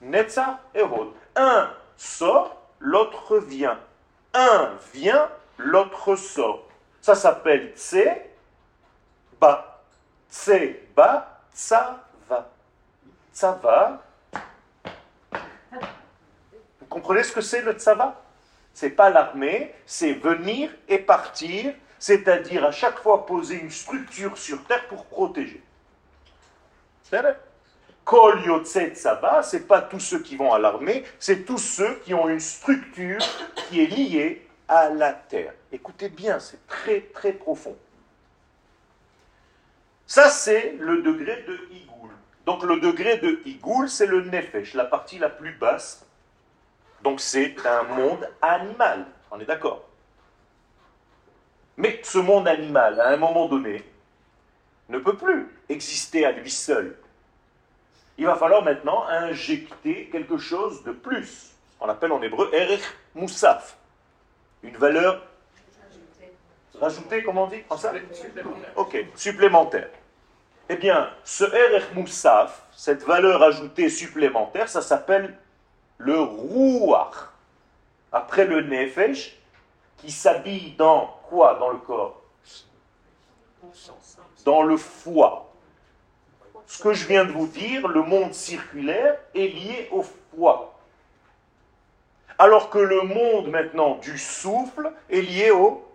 [0.01, 1.09] Netzach et hod.
[1.35, 3.79] Un sort, l'autre vient.
[4.33, 6.67] Un vient, l'autre sort.
[7.01, 8.07] Ça s'appelle tse,
[9.39, 9.81] ba.
[10.29, 11.39] Tse, ba,
[12.27, 12.49] va.
[13.61, 14.03] Va.
[16.79, 18.21] Vous comprenez ce que c'est le tsava
[18.73, 24.63] C'est pas l'armée, c'est venir et partir, c'est-à-dire à chaque fois poser une structure sur
[24.65, 25.63] terre pour protéger.
[27.03, 27.21] C'est
[28.03, 31.95] Kol Yotze Tsaba, ce n'est pas tous ceux qui vont à l'armée, c'est tous ceux
[31.99, 33.21] qui ont une structure
[33.55, 35.53] qui est liée à la terre.
[35.71, 37.77] Écoutez bien, c'est très très profond.
[40.05, 42.11] Ça, c'est le degré de Igoul.
[42.45, 46.05] Donc le degré de Igoul, c'est le Nefesh, la partie la plus basse.
[47.01, 49.87] Donc c'est un monde animal, on est d'accord?
[51.77, 53.83] Mais ce monde animal, à un moment donné,
[54.89, 56.97] ne peut plus exister à lui seul
[58.17, 61.51] il va falloir maintenant injecter quelque chose de plus.
[61.79, 62.83] On appelle en hébreu erech
[63.15, 63.77] moussaf.
[64.61, 65.21] Une valeur
[66.79, 67.93] rajoutée, comment on dit en ça
[68.75, 69.89] Ok, supplémentaire.
[70.69, 75.37] Eh bien, ce erech moussaf, cette valeur ajoutée supplémentaire, ça s'appelle
[75.97, 77.15] le rouach.
[78.11, 79.37] Après le nefesh,
[79.97, 82.21] qui s'habille dans quoi dans le corps?
[84.45, 85.52] Dans le foie
[86.67, 90.79] ce que je viens de vous dire, le monde circulaire est lié au foie.
[92.37, 95.87] Alors que le monde maintenant du souffle est lié au...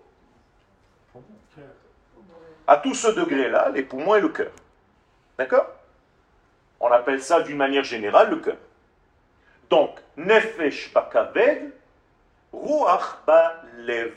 [2.66, 4.52] À tout ce degré-là, les poumons et le cœur.
[5.38, 5.66] D'accord?
[6.80, 8.56] On appelle ça d'une manière générale le cœur.
[9.70, 11.72] Donc, nefesh bakaved,
[12.52, 13.18] ruach
[13.78, 14.12] lev.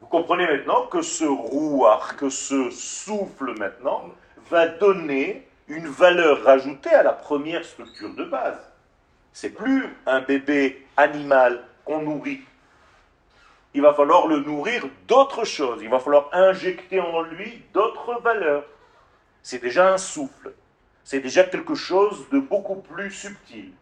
[0.00, 4.04] Vous comprenez maintenant que ce ruach, que ce souffle maintenant,
[4.50, 8.60] va donner une valeur rajoutée à la première structure de base.
[9.32, 12.40] C'est plus un bébé animal qu'on nourrit.
[13.74, 15.82] Il va falloir le nourrir d'autres choses.
[15.82, 18.64] Il va falloir injecter en lui d'autres valeurs.
[19.42, 20.54] C'est déjà un souffle.
[21.04, 23.72] C'est déjà quelque chose de beaucoup plus subtil.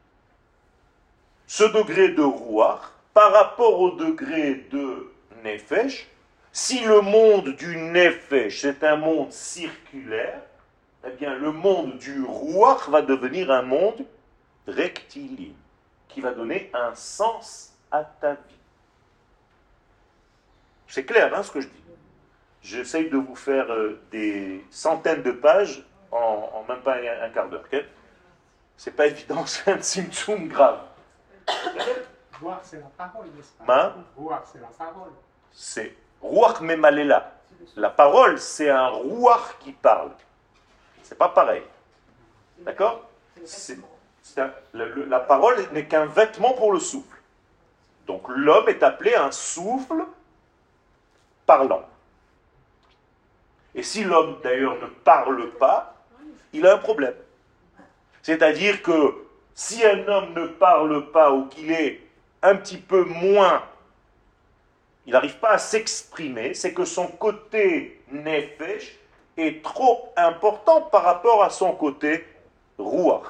[1.47, 5.13] Ce degré de rouar, par rapport au degré de
[5.45, 6.09] nefesh,
[6.53, 10.43] si le monde du nefesh c'est un monde circulaire,
[11.07, 14.05] eh bien, le monde du roi va devenir un monde
[14.67, 15.55] rectiligne,
[16.09, 18.39] qui va donner un sens à ta vie.
[20.89, 21.85] C'est clair, hein, ce que je dis.
[22.63, 27.65] J'essaye de vous faire euh, des centaines de pages en, même pas un, quart d'heure.
[27.71, 27.79] Ce
[28.77, 30.81] c'est pas évident, c'est un symptôme grave.
[32.41, 33.95] Voir, c'est la parole, n'est-ce pas?
[34.51, 35.13] C'est la parole.
[35.53, 37.33] C'est Ruach Memalela.
[37.77, 40.11] La parole, c'est un Ruach qui parle.
[41.05, 41.63] C'est pas pareil.
[42.59, 43.09] D'accord
[44.75, 47.19] La parole n'est qu'un vêtement pour le souffle.
[48.07, 50.05] Donc l'homme est appelé un souffle
[51.47, 51.87] parlant.
[53.75, 55.95] Et si l'homme d'ailleurs ne parle pas,
[56.53, 57.15] il a un problème.
[58.23, 62.01] C'est-à-dire que si un homme ne parle pas ou qu'il est
[62.43, 63.63] un petit peu moins,
[65.07, 68.99] il n'arrive pas à s'exprimer, c'est que son côté nefesh
[69.37, 72.27] est trop important par rapport à son côté
[72.79, 73.27] rouach.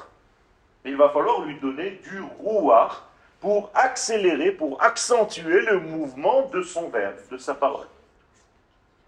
[0.85, 2.93] Il va falloir lui donner du rouach
[3.41, 7.87] pour accélérer, pour accentuer le mouvement de son verbe, de sa parole.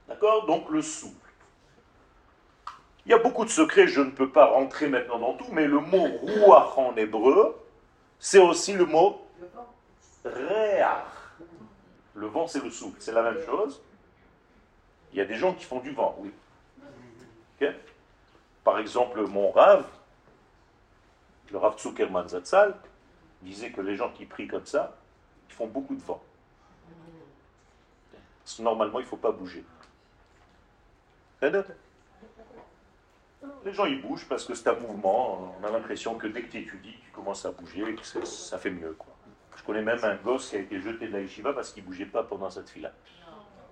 [0.09, 0.47] D'accord?
[0.47, 1.15] Donc le souffle.
[3.05, 5.67] Il y a beaucoup de secrets, je ne peux pas rentrer maintenant dans tout, mais
[5.67, 7.57] le mot rouach en hébreu,
[8.19, 9.21] c'est aussi le mot
[10.25, 11.05] réach.
[12.15, 13.81] Le vent, c'est le souffle, c'est la même chose.
[15.13, 16.33] Il y a des gens qui font du vent, oui.
[18.65, 19.85] Par exemple, mon Rav,
[21.51, 22.75] le Rav Zuckerman Zatzal,
[23.43, 24.97] disait que les gens qui prient comme ça,
[25.49, 26.23] ils font beaucoup de vent.
[28.45, 29.65] Parce que normalement, il ne faut pas bouger.
[31.43, 31.53] Les
[33.73, 35.55] gens ils bougent parce que c'est un mouvement.
[35.61, 38.59] On a l'impression que dès que tu étudies, tu commences à bouger et que ça
[38.59, 38.97] fait mieux.
[39.57, 41.89] Je connais même un gosse qui a été jeté de la yeshiva parce qu'il ne
[41.89, 42.93] bougeait pas pendant cette fila.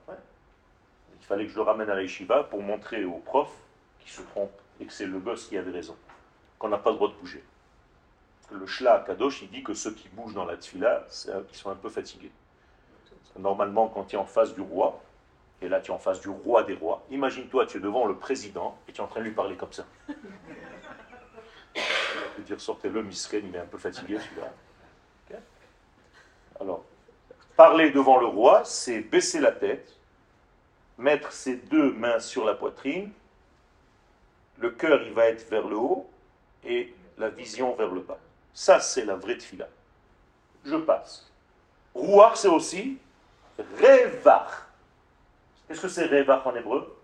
[0.08, 3.56] Il fallait que je le ramène à la yeshiva pour montrer aux profs
[4.04, 5.96] qui se trompent et que c'est le gosse qui avait raison,
[6.58, 7.42] qu'on n'a pas le droit de bouger.
[8.52, 11.06] Le Shla Kadosh, il dit que ceux qui bougent dans la tfila,
[11.50, 12.30] ils sont un peu fatigués.
[13.38, 15.02] Normalement, quand tu es en face du roi,
[15.62, 18.16] et là tu es en face du roi des rois, imagine-toi, tu es devant le
[18.16, 19.86] président et tu es en train de lui parler comme ça.
[20.14, 20.22] Va
[22.36, 24.52] te dire, sortez-le, Misken, il est un peu fatigué celui-là.
[26.60, 26.84] Alors,
[27.56, 29.92] parler devant le roi, c'est baisser la tête,
[30.98, 33.10] mettre ses deux mains sur la poitrine,
[34.58, 36.08] le cœur il va être vers le haut
[36.64, 38.18] et la vision vers le bas.
[38.52, 39.68] Ça, c'est la vraie tfila.
[40.64, 41.30] Je passe.
[41.94, 42.98] Rouar, c'est aussi
[43.58, 44.68] revar.
[45.66, 46.96] Qu'est-ce que c'est revar en hébreu?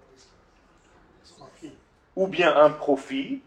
[2.17, 3.43] Ou bien un profit.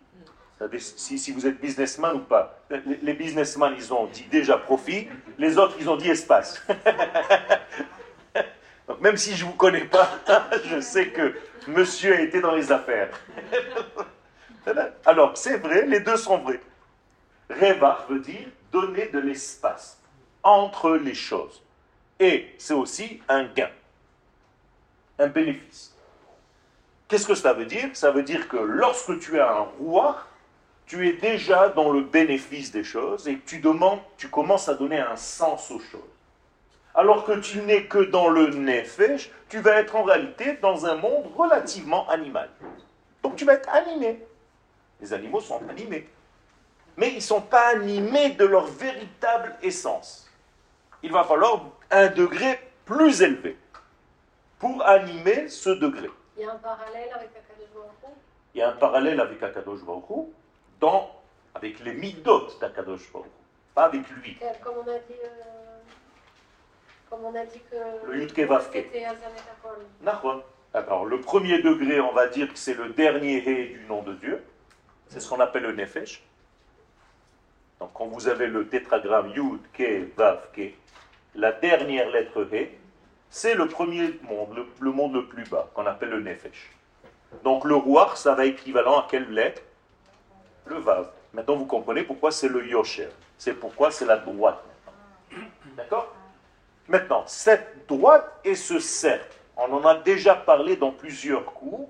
[0.79, 2.57] Si, si, vous êtes businessman ou pas.
[3.01, 5.07] Les businessmen, ils ont dit déjà profit.
[5.37, 6.65] Les autres, ils ont dit espace.
[8.87, 10.09] Donc même si je ne vous connais pas,
[10.65, 11.33] je sais que
[11.67, 13.09] monsieur a été dans les affaires.
[15.05, 16.61] Alors, c'est vrai, les deux sont vrais.
[17.49, 19.99] Reva veut dire donner de l'espace
[20.41, 21.61] entre les choses.
[22.19, 23.69] Et c'est aussi un gain,
[25.19, 25.93] un bénéfice.
[27.07, 27.89] Qu'est-ce que ça veut dire?
[27.93, 30.17] Ça veut dire que lorsque tu es un roi,
[30.85, 34.99] tu es déjà dans le bénéfice des choses et tu demandes, tu commences à donner
[34.99, 36.01] un sens aux choses.
[36.95, 40.95] Alors que tu n'es que dans le nefesh, tu vas être en réalité dans un
[40.95, 42.49] monde relativement animal.
[43.23, 44.23] Donc tu vas être animé.
[45.01, 46.07] Les animaux sont animés.
[46.97, 50.29] Mais ils ne sont pas animés de leur véritable essence.
[51.01, 53.57] Il va falloir un degré plus élevé
[54.59, 56.09] pour animer ce degré.
[56.37, 58.15] Il y a un parallèle avec Akadosh Baruch
[58.53, 60.27] Il y a un parallèle avec Akadosh Baruch
[60.79, 61.09] dans,
[61.55, 63.31] avec les midot d'Akadosh Baruch
[63.73, 64.37] pas avec lui.
[64.63, 65.62] Comme on a dit, euh,
[67.13, 67.75] comme on a dit que
[68.07, 68.13] le
[70.73, 74.43] Alors, premier degré, on va dire que c'est le dernier He du nom de Dieu.
[75.09, 76.23] C'est ce qu'on appelle le Nefesh.
[77.79, 80.73] Donc, quand vous avez le tétragramme Yud, Ke, Vav, Ke,
[81.35, 82.69] la dernière lettre He,
[83.29, 86.71] c'est le premier monde, le, monde le plus bas, qu'on appelle le Nefesh.
[87.43, 89.61] Donc, le roi, ça va équivalent à quelle lettre?
[90.65, 91.09] Le Vav.
[91.33, 93.09] Maintenant, vous comprenez pourquoi c'est le Yosher.
[93.37, 94.63] C'est pourquoi c'est la droite.
[95.77, 96.15] D'accord?
[96.87, 101.89] Maintenant, cette droite et ce cercle, on en a déjà parlé dans plusieurs cours,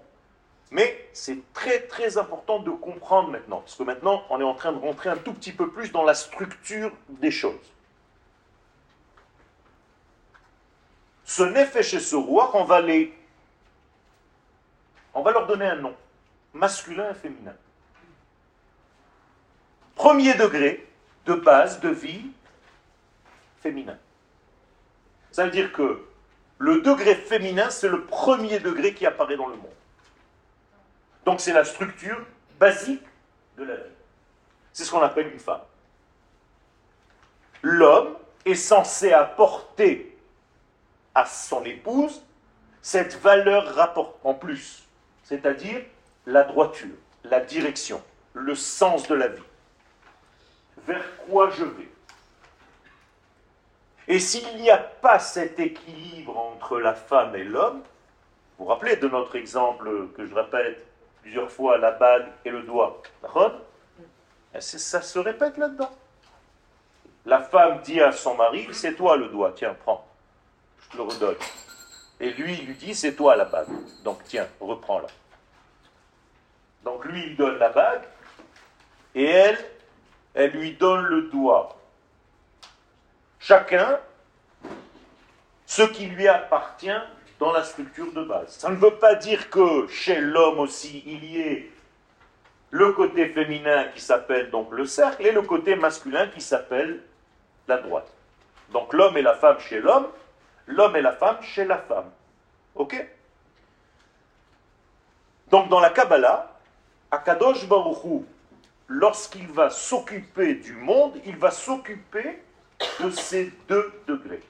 [0.69, 4.71] mais c'est très très important de comprendre maintenant, parce que maintenant on est en train
[4.71, 7.73] de rentrer un tout petit peu plus dans la structure des choses.
[11.23, 13.13] Ce nefesh et ce roi, on va les...
[15.15, 15.95] On va leur donner un nom,
[16.53, 17.55] masculin et féminin.
[19.95, 20.87] Premier degré
[21.25, 22.31] de base de vie
[23.61, 23.97] féminin.
[25.33, 25.99] Ça veut dire que
[26.59, 29.73] le degré féminin, c'est le premier degré qui apparaît dans le monde.
[31.25, 32.23] Donc c'est la structure
[32.59, 33.03] basique
[33.57, 33.95] de la vie.
[34.71, 35.63] C'est ce qu'on appelle une femme.
[37.63, 38.15] L'homme
[38.45, 40.15] est censé apporter
[41.15, 42.23] à son épouse
[42.83, 44.83] cette valeur rapport en plus,
[45.23, 45.81] c'est-à-dire
[46.27, 49.41] la droiture, la direction, le sens de la vie.
[50.85, 51.89] Vers quoi je vais?
[54.07, 57.81] Et s'il n'y a pas cet équilibre entre la femme et l'homme,
[58.57, 60.85] vous vous rappelez de notre exemple que je répète
[61.21, 63.01] plusieurs fois la bague et le doigt.
[63.21, 63.53] D'accord
[64.59, 65.91] Ça se répète là-dedans.
[67.25, 70.05] La femme dit à son mari, c'est toi le doigt, tiens, prends,
[70.81, 71.37] je te le redonne.
[72.19, 73.69] Et lui, il lui dit, c'est toi la bague.
[74.03, 75.07] Donc tiens, reprends-la.
[76.83, 78.03] Donc lui, il donne la bague,
[79.15, 79.57] et elle,
[80.33, 81.77] elle lui donne le doigt.
[83.45, 83.99] Chacun,
[85.65, 87.01] ce qui lui appartient
[87.39, 88.55] dans la structure de base.
[88.57, 91.69] Ça ne veut pas dire que chez l'homme aussi, il y ait
[92.71, 97.01] le côté féminin qui s'appelle donc le cercle et le côté masculin qui s'appelle
[97.67, 98.09] la droite.
[98.71, 100.07] Donc l'homme et la femme chez l'homme,
[100.65, 102.11] l'homme et la femme chez la femme.
[102.75, 102.95] Ok?
[105.49, 106.49] Donc dans la Kabbalah,
[107.11, 108.25] Akadosh Baruchou,
[108.87, 112.41] lorsqu'il va s'occuper du monde, il va s'occuper
[113.01, 114.43] de ces deux degrés.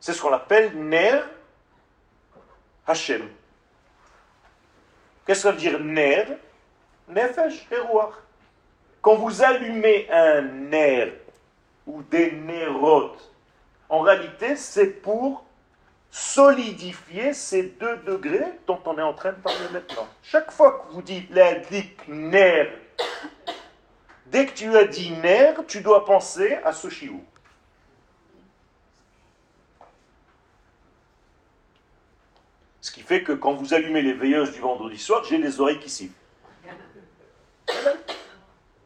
[0.00, 1.20] C'est ce qu'on appelle Ner
[2.86, 3.28] Hashem.
[5.24, 6.24] Qu'est-ce que ça veut dire Ner?
[7.08, 7.76] Nefesh et
[9.00, 11.12] Quand vous allumez un ner
[11.86, 13.32] ou des nérotes,
[13.88, 15.44] en réalité, c'est pour
[16.10, 20.06] solidifier ces deux degrés dont on est en train de parler maintenant.
[20.22, 21.54] Chaque fois que vous dites la
[22.08, 22.68] ner,
[24.32, 27.22] dès que tu as dit ner, tu dois penser à ce chiou.
[32.80, 35.78] Ce qui fait que quand vous allumez les veilleuses du vendredi soir, j'ai les oreilles
[35.78, 36.12] qui sifflent.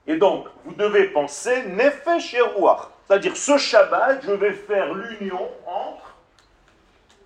[0.09, 2.40] Et donc, vous devez penser nefesh et
[3.07, 6.16] C'est-à-dire, ce Shabbat, je vais faire l'union entre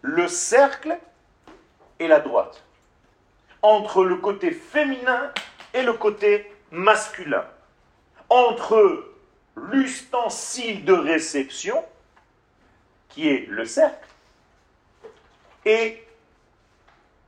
[0.03, 0.97] le cercle
[1.99, 2.63] et la droite.
[3.63, 5.33] Entre le côté féminin
[5.75, 7.45] et le côté masculin.
[8.31, 9.05] Entre
[9.57, 11.85] l'ustensile de réception,
[13.09, 14.09] qui est le cercle,
[15.65, 16.03] et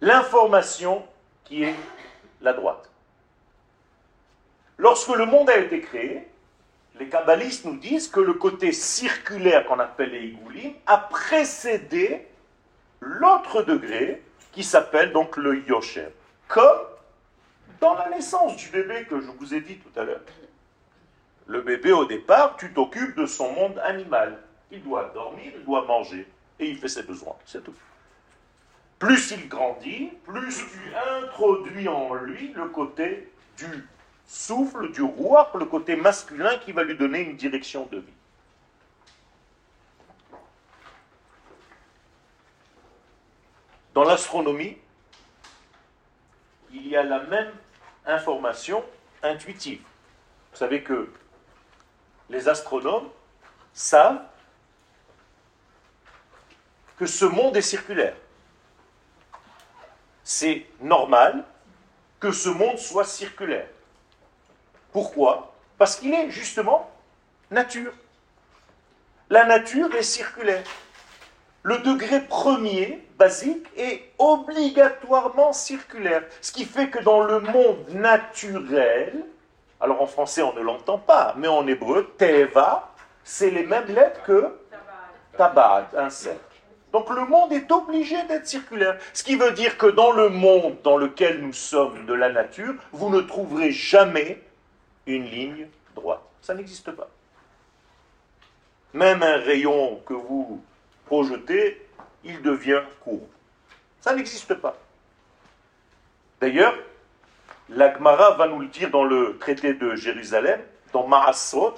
[0.01, 1.07] l'information,
[1.45, 1.75] qui est
[2.41, 2.91] la droite.
[4.79, 6.29] Lorsque le monde a été créé,
[6.99, 12.27] les kabbalistes nous disent que le côté circulaire qu'on appelle les igoulim a précédé
[13.01, 14.23] l'autre degré
[14.53, 16.11] qui s'appelle donc le yoshem.
[16.49, 16.81] Comme
[17.81, 20.21] dans la naissance du bébé que je vous ai dit tout à l'heure.
[21.53, 24.39] Le bébé, au départ, tu t'occupes de son monde animal.
[24.71, 26.27] Il doit dormir, il doit manger,
[26.59, 27.37] et il fait ses besoins.
[27.45, 27.75] C'est tout.
[28.99, 33.87] Plus il grandit, plus tu introduis en lui le côté du
[34.27, 38.15] souffle, du roi, le côté masculin qui va lui donner une direction de vie.
[43.93, 44.79] Dans l'astronomie,
[46.73, 47.53] il y a la même
[48.07, 48.83] information
[49.23, 49.83] intuitive.
[50.53, 51.11] Vous savez que
[52.33, 53.09] les astronomes
[53.73, 54.23] savent
[56.97, 58.17] que ce monde est circulaire.
[60.25, 61.45] C'est normal
[62.19, 63.69] que ce monde soit circulaire.
[64.93, 65.55] Pourquoi?
[65.79, 66.91] Parce qu'il est justement
[67.51, 67.93] nature.
[69.31, 70.65] La nature est circulaire
[71.63, 76.25] le degré premier, basique, est obligatoirement circulaire.
[76.41, 79.25] Ce qui fait que dans le monde naturel,
[79.83, 84.23] alors en français on ne l'entend pas, mais en hébreu, teva, c'est les mêmes lettres
[84.23, 84.55] que
[85.37, 86.41] tabad, un cercle.
[86.93, 88.99] Donc le monde est obligé d'être circulaire.
[89.13, 92.75] Ce qui veut dire que dans le monde dans lequel nous sommes de la nature,
[92.93, 94.43] vous ne trouverez jamais
[95.07, 96.23] une ligne droite.
[96.43, 97.09] Ça n'existe pas.
[98.93, 100.63] Même un rayon que vous
[101.07, 101.87] projeté,
[102.25, 103.29] il devient court.
[104.01, 104.77] Ça n'existe pas.
[106.41, 106.75] D'ailleurs,
[107.75, 110.61] l'Agmara va nous le dire dans le traité de Jérusalem,
[110.93, 111.77] dans Maasot,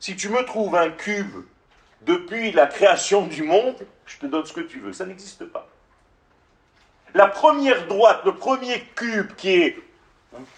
[0.00, 1.44] si tu me trouves un cube
[2.02, 3.76] depuis la création du monde,
[4.06, 4.92] je te donne ce que tu veux.
[4.92, 5.68] Ça n'existe pas.
[7.14, 9.78] La première droite, le premier cube qui est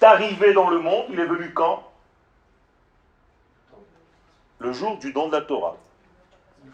[0.00, 1.90] arrivé dans le monde, il est venu quand?
[4.58, 5.76] Le jour du don de la Torah.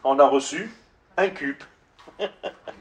[0.03, 0.71] On a reçu
[1.17, 1.63] un cube.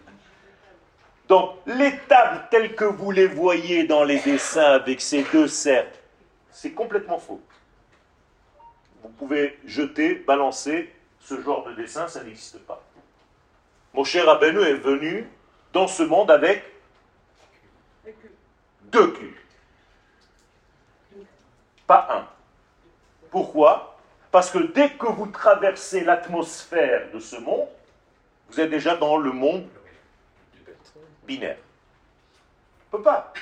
[1.27, 5.97] Donc, les tables que vous les voyez dans les dessins avec ces deux cercles,
[6.51, 7.41] c'est complètement faux.
[9.01, 12.83] Vous pouvez jeter, balancer ce genre de dessin, ça n'existe pas.
[13.93, 15.27] Mon cher Rabbeinu est venu
[15.73, 16.63] dans ce monde avec
[18.83, 19.33] deux cubes.
[21.87, 22.27] Pas un.
[23.31, 23.97] Pourquoi?
[24.31, 27.67] Parce que dès que vous traversez l'atmosphère de ce monde,
[28.49, 29.67] vous êtes déjà dans le monde
[31.25, 31.57] binaire.
[32.91, 33.33] On ne peut pas.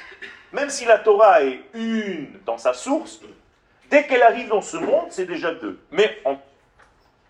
[0.52, 3.20] Même si la Torah est une dans sa source,
[3.90, 5.80] dès qu'elle arrive dans ce monde, c'est déjà deux.
[5.92, 6.22] Mais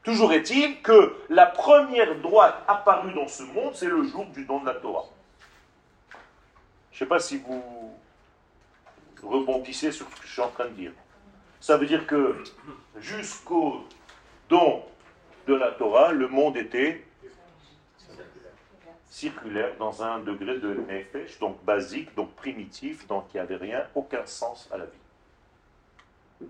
[0.03, 4.59] toujours est-il que la première droite apparue dans ce monde, c'est le jour du don
[4.59, 5.05] de la Torah.
[6.91, 7.91] Je ne sais pas si vous
[9.23, 10.91] rebondissez sur ce que je suis en train de dire.
[11.59, 12.43] Ça veut dire que
[12.97, 13.87] jusqu'au
[14.49, 14.83] don
[15.47, 17.05] de la Torah, le monde était
[19.13, 23.85] circulaire dans un degré de nefesh, donc basique, donc primitif, donc il n'y avait rien,
[23.93, 26.47] aucun sens à la vie.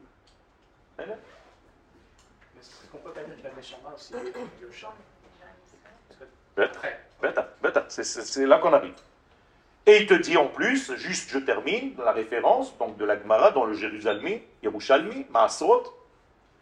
[0.98, 3.52] Est-ce qu'on peut connaître la
[3.94, 4.14] aussi
[7.90, 8.96] C'est là qu'on arrive.
[9.86, 13.52] Et il te dit en plus, juste je termine, la référence donc de la Gemara
[13.52, 15.84] dans le Jérusalem, Yerushalmi, Maasrot,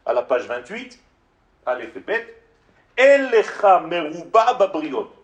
[0.08, 1.00] à la page 28,
[1.68, 2.42] à l'Efépet,
[2.98, 5.21] Elecha Meruba Babriot.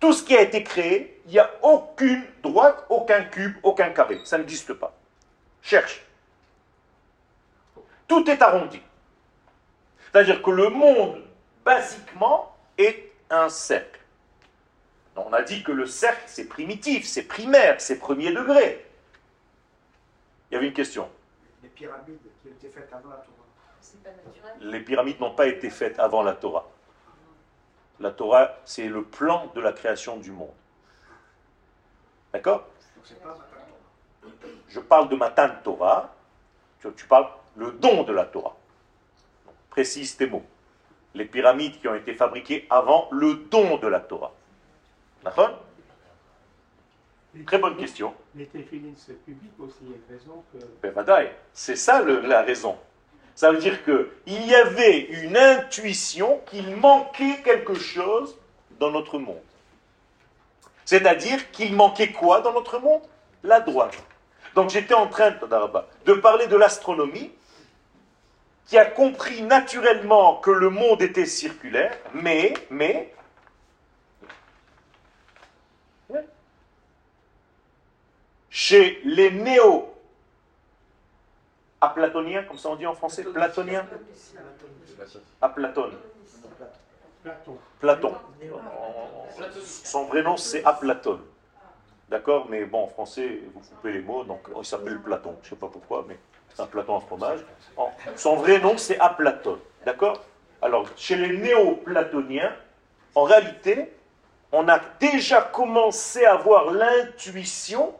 [0.00, 4.20] Tout ce qui a été créé, il n'y a aucune droite, aucun cube, aucun carré.
[4.24, 4.94] Ça n'existe pas.
[5.60, 6.02] Cherche.
[8.06, 8.80] Tout est arrondi.
[10.10, 11.22] C'est-à-dire que le monde,
[11.64, 14.00] basiquement, est un cercle.
[15.16, 18.86] On a dit que le cercle, c'est primitif, c'est primaire, c'est premier degré.
[20.50, 21.10] Il y avait une question.
[21.62, 23.46] Les pyramides qui ont été faites avant la Torah.
[23.80, 24.70] C'est pas naturel.
[24.70, 26.70] Les pyramides n'ont pas été faites avant la Torah.
[28.00, 30.52] La Torah, c'est le plan de la création du monde.
[32.32, 32.66] D'accord?
[34.68, 36.14] Je parle de Matan Torah.
[36.80, 38.56] Tu, tu parles le don de la Torah.
[39.46, 40.44] Donc, précise tes mots.
[41.14, 44.32] Les pyramides qui ont été fabriquées avant le don de la Torah.
[45.24, 45.64] D'accord?
[47.46, 48.14] Très bonne question.
[48.34, 50.58] Les téphilines, c'est public aussi, il y a raison que.
[50.82, 52.76] Ben, c'est ça le- la raison.
[53.38, 58.36] Ça veut dire qu'il y avait une intuition qu'il manquait quelque chose
[58.80, 59.40] dans notre monde.
[60.84, 63.00] C'est-à-dire qu'il manquait quoi dans notre monde?
[63.44, 63.96] La droite.
[64.56, 67.30] Donc j'étais en train de parler de l'astronomie
[68.66, 73.14] qui a compris naturellement que le monde était circulaire, mais, mais,
[78.50, 79.94] chez les néo
[81.80, 83.86] aplatoniens, comme ça on dit en français, platoniens,
[85.40, 85.92] aplatone,
[87.22, 87.58] Platon.
[87.80, 88.14] Platon.
[89.62, 91.20] Son vrai nom c'est Aplatone.
[92.08, 95.36] D'accord Mais bon, en français, vous coupez les mots, donc il s'appelle Platon.
[95.42, 96.18] Je ne sais pas pourquoi, mais
[96.54, 97.40] c'est un Platon en fromage.
[98.16, 99.58] Son vrai nom c'est Aplatone.
[99.84, 100.24] D'accord?
[100.62, 102.52] Alors, chez les néo-platoniens,
[103.14, 103.92] en réalité,
[104.50, 107.94] on a déjà commencé à avoir l'intuition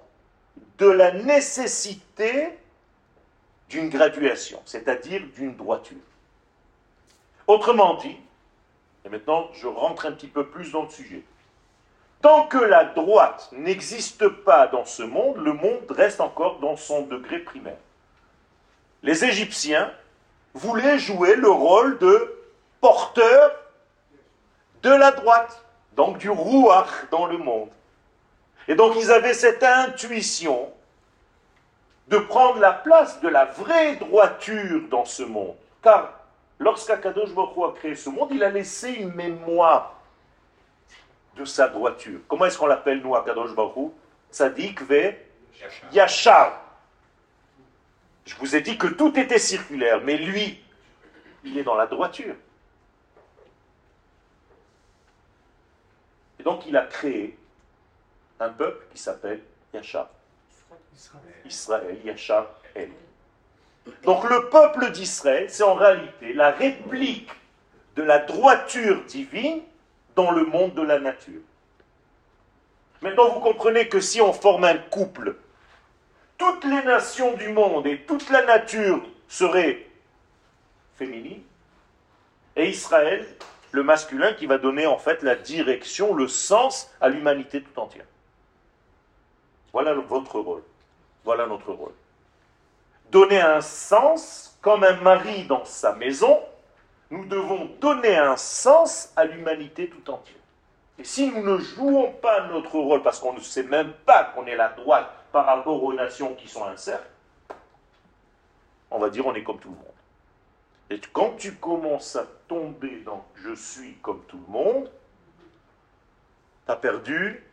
[0.79, 2.59] de la nécessité
[3.69, 5.97] d'une graduation, c'est-à-dire d'une droiture.
[7.47, 8.17] Autrement dit,
[9.05, 11.23] et maintenant je rentre un petit peu plus dans le sujet,
[12.23, 17.03] tant que la droite n'existe pas dans ce monde, le monde reste encore dans son
[17.03, 17.79] degré primaire.
[19.03, 19.93] Les Égyptiens
[20.55, 22.35] voulaient jouer le rôle de
[22.81, 23.55] porteur
[24.83, 25.65] de la droite,
[25.95, 27.71] donc du rouach dans le monde.
[28.67, 30.73] Et donc ils avaient cette intuition
[32.09, 35.57] de prendre la place de la vraie droiture dans ce monde.
[35.83, 36.13] Car
[36.59, 39.95] lorsqu'Akadosh Baruch a créé ce monde, il a laissé une mémoire
[41.37, 42.21] de sa droiture.
[42.27, 43.93] Comment est-ce qu'on l'appelle, nous, Akadosh Baruch
[44.33, 45.15] Tzadik ve
[45.93, 46.63] Yachar.
[48.25, 50.63] Je vous ai dit que tout était circulaire, mais lui,
[51.45, 52.35] il est dans la droiture.
[56.39, 57.37] Et donc il a créé
[58.39, 59.43] un peuple qui s'appelle
[59.75, 60.09] Yachar.
[61.45, 61.99] Israël.
[62.05, 62.91] Yachar, El.
[64.05, 67.31] Donc le peuple d'Israël, c'est en réalité la réplique
[67.97, 69.63] de la droiture divine
[70.15, 71.41] dans le monde de la nature.
[73.01, 75.37] Maintenant, vous comprenez que si on forme un couple,
[76.37, 79.87] toutes les nations du monde et toute la nature seraient
[80.97, 81.43] féminines,
[82.57, 83.27] et Israël,
[83.71, 88.07] le masculin, qui va donner en fait la direction, le sens à l'humanité tout entière.
[89.73, 90.63] Voilà votre rôle.
[91.25, 91.93] Voilà notre rôle.
[93.11, 96.41] Donner un sens, comme un mari dans sa maison,
[97.11, 100.37] nous devons donner un sens à l'humanité tout entière.
[100.99, 104.47] Et si nous ne jouons pas notre rôle, parce qu'on ne sait même pas qu'on
[104.47, 107.09] est la droite par rapport aux nations qui sont un cercle,
[108.91, 109.85] on va dire on est comme tout le monde.
[110.91, 114.91] Et quand tu commences à tomber dans je suis comme tout le monde,
[116.67, 117.45] tu as perdu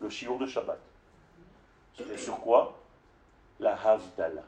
[0.00, 0.78] le shiur de Shabbat.
[2.16, 2.76] Sur quoi?
[3.60, 4.42] La Havdalah.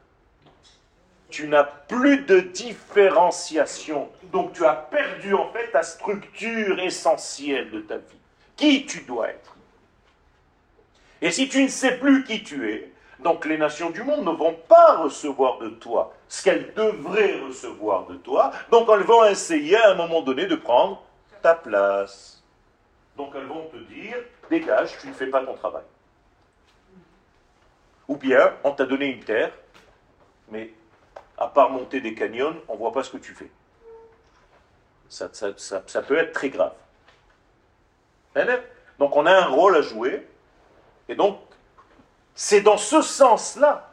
[1.30, 4.08] Tu n'as plus de différenciation.
[4.32, 8.18] Donc tu as perdu en fait ta structure essentielle de ta vie.
[8.56, 9.56] Qui tu dois être.
[11.20, 14.30] Et si tu ne sais plus qui tu es, donc les nations du monde ne
[14.30, 18.52] vont pas recevoir de toi ce qu'elles devraient recevoir de toi.
[18.70, 21.02] Donc elles vont essayer à un moment donné de prendre
[21.42, 22.42] ta place.
[23.16, 24.16] Donc elles vont te dire,
[24.48, 25.84] dégage, tu ne fais pas ton travail.
[28.08, 29.52] Ou bien, on t'a donné une terre,
[30.50, 30.72] mais
[31.36, 33.50] à part monter des canyons, on ne voit pas ce que tu fais.
[35.08, 36.74] Ça, ça- ça- ça peut être très grave.
[38.98, 40.26] Donc on a un rôle à jouer,
[41.08, 41.40] et donc
[42.34, 43.92] c'est dans ce sens-là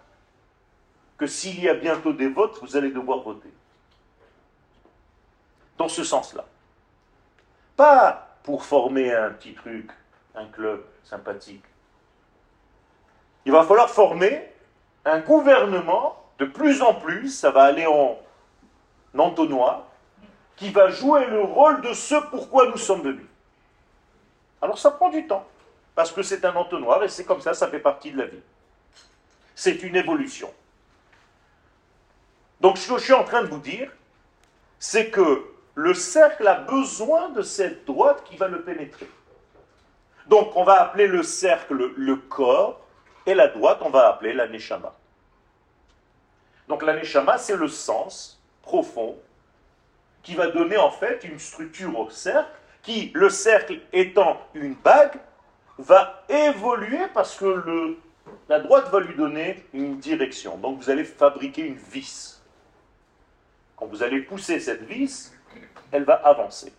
[1.18, 3.52] que s'il y a bientôt des votes, vous allez devoir voter.
[5.78, 6.46] Dans ce sens-là.
[7.76, 9.90] Pas pour former un petit truc,
[10.36, 11.64] un club sympathique.
[13.46, 14.52] Il va falloir former
[15.06, 18.20] un gouvernement de plus en plus, ça va aller en
[19.18, 19.88] entonnoir,
[20.56, 23.28] qui va jouer le rôle de ce pourquoi nous sommes venus.
[24.62, 25.48] Alors ça prend du temps,
[25.94, 28.42] parce que c'est un entonnoir et c'est comme ça, ça fait partie de la vie.
[29.54, 30.52] C'est une évolution.
[32.60, 33.92] Donc ce que je suis en train de vous dire,
[34.80, 39.10] c'est que le cercle a besoin de cette droite qui va le pénétrer.
[40.28, 42.82] Donc on va appeler le cercle le corps,
[43.26, 44.94] et la droite on va appeler la neshama.
[46.68, 49.16] Donc la neshama, c'est le sens profond
[50.24, 52.50] qui va donner en fait une structure au cercle,
[52.82, 55.20] qui, le cercle étant une bague,
[55.78, 57.98] va évoluer parce que le,
[58.50, 60.58] la droite va lui donner une direction.
[60.58, 62.42] Donc vous allez fabriquer une vis.
[63.76, 65.34] Quand vous allez pousser cette vis,
[65.92, 66.74] elle va avancer.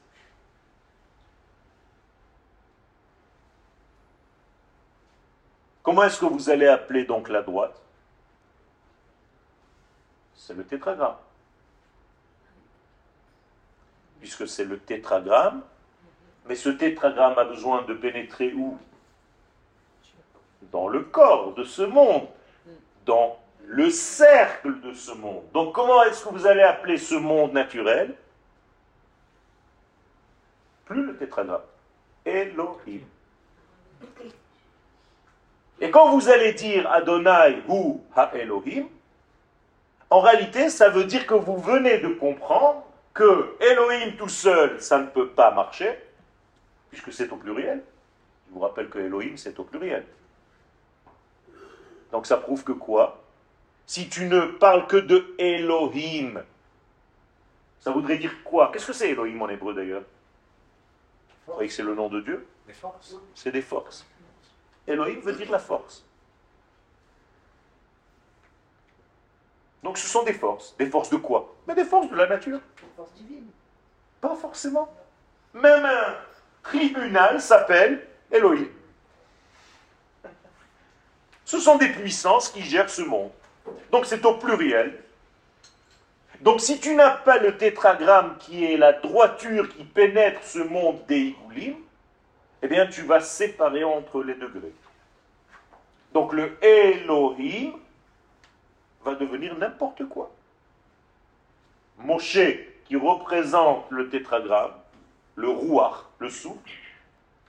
[5.87, 7.81] Comment est-ce que vous allez appeler donc la droite?
[10.35, 11.15] C'est le tétragramme.
[14.19, 15.63] Puisque c'est le tétragramme,
[16.47, 18.77] mais ce tétragramme a besoin de pénétrer où?
[20.73, 22.27] Dans le corps de ce monde,
[23.05, 25.45] dans le cercle de ce monde.
[25.53, 28.13] Donc comment est-ce que vous allez appeler ce monde naturel?
[30.85, 31.63] Plus le tétragramme.
[32.25, 33.03] Elohim.
[35.81, 38.87] Et quand vous allez dire Adonai ou Ha-Elohim,
[40.09, 44.99] en réalité, ça veut dire que vous venez de comprendre que Elohim tout seul, ça
[44.99, 45.99] ne peut pas marcher,
[46.91, 47.83] puisque c'est au pluriel.
[48.49, 50.05] Je vous rappelle que Elohim, c'est au pluriel.
[52.13, 53.23] Donc ça prouve que quoi?
[53.87, 56.43] Si tu ne parles que de Elohim,
[57.81, 58.71] ça voudrait dire quoi?
[58.73, 60.03] Qu'est-ce que c'est Elohim en hébreu d'ailleurs?
[61.47, 62.47] Vous croyez que c'est le nom de Dieu?
[62.67, 63.17] Des forces.
[63.35, 64.07] C'est des forces.
[64.87, 66.05] Elohim veut dire la force.
[69.83, 70.77] Donc ce sont des forces.
[70.79, 71.55] Des forces de quoi?
[71.67, 72.59] Mais des forces de la nature.
[72.59, 73.51] Des forces divines.
[74.21, 74.93] Pas forcément.
[75.55, 76.15] Même un
[76.63, 78.69] tribunal s'appelle Elohim.
[81.45, 83.31] Ce sont des puissances qui gèrent ce monde.
[83.93, 85.03] Donc c'est au pluriel.
[86.41, 91.05] Donc si tu n'as pas le tétragramme qui est la droiture qui pénètre ce monde
[91.07, 91.77] des Igoulim,
[92.67, 94.75] eh bien tu vas séparer entre les degrés.
[96.13, 97.75] Donc le Elohim
[99.05, 100.33] va devenir n'importe quoi.
[101.99, 102.41] Moshe,
[102.87, 104.73] qui représente le tétragramme,
[105.37, 106.59] le rouar, le souffle,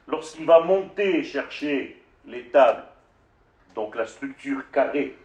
[0.08, 2.84] lorsqu'il va monter chercher les tables,
[3.74, 5.18] donc la structure carrée,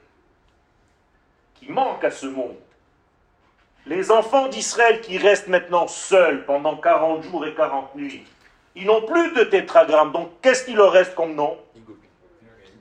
[1.57, 2.57] qui manque à ce monde,
[3.85, 8.25] les enfants d'Israël qui restent maintenant seuls pendant 40 jours et 40 nuits,
[8.75, 11.97] ils n'ont plus de tétragramme, donc qu'est-ce qu'il leur reste comme nom Igoul.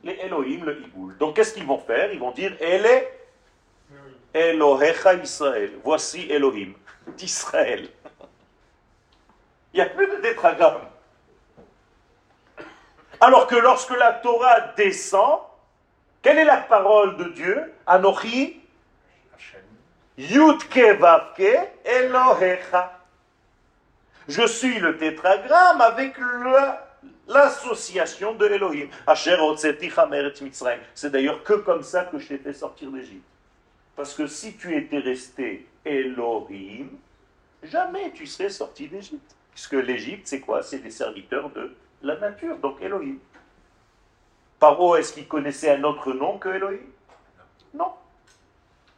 [0.04, 1.18] Les Elohim, le Iboul.
[1.18, 2.12] Donc qu'est-ce qu'ils vont faire?
[2.14, 3.18] Ils vont dire est
[4.34, 5.74] Elohecha Israël.
[5.84, 6.74] Voici Elohim
[7.18, 7.89] d'Israël.
[9.74, 10.82] Il n'y a plus de tétragramme.
[13.20, 15.39] Alors que lorsque la Torah descend,
[16.22, 17.74] quelle est la parole de Dieu?
[17.86, 18.62] Anochi.
[20.18, 23.01] Yudke Vavke Elohecha.
[24.28, 26.16] Je suis le tétragramme avec
[27.28, 28.88] l'association de Elohim.
[30.94, 33.26] C'est d'ailleurs que comme ça que je t'ai fait sortir d'Égypte.
[33.96, 36.88] Parce que si tu étais resté Elohim,
[37.64, 39.36] jamais tu serais sorti d'Égypte.
[39.54, 40.64] Puisque l'Égypte, c'est quoi?
[40.64, 43.18] C'est des serviteurs de la nature, donc Elohim.
[44.60, 46.88] Paro, est-ce qu'il connaissait un autre nom que Elohim?
[47.74, 47.94] Non.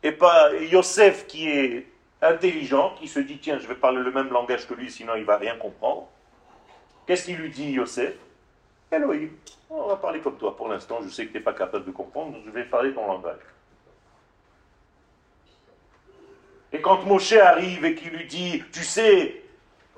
[0.04, 1.88] Et pas Yosef qui est
[2.24, 5.26] intelligent, qui se dit tiens, je vais parler le même langage que lui, sinon il
[5.26, 6.08] va rien comprendre.
[7.06, 8.14] Qu'est-ce qu'il lui dit Yosef?
[8.92, 9.30] Elohim.
[9.70, 10.56] On va parler comme toi.
[10.56, 12.94] Pour l'instant, je sais que tu n'es pas capable de comprendre, donc je vais parler
[12.94, 13.40] ton langage.
[16.72, 19.44] Et quand Moshe arrive et qu'il lui dit, tu sais,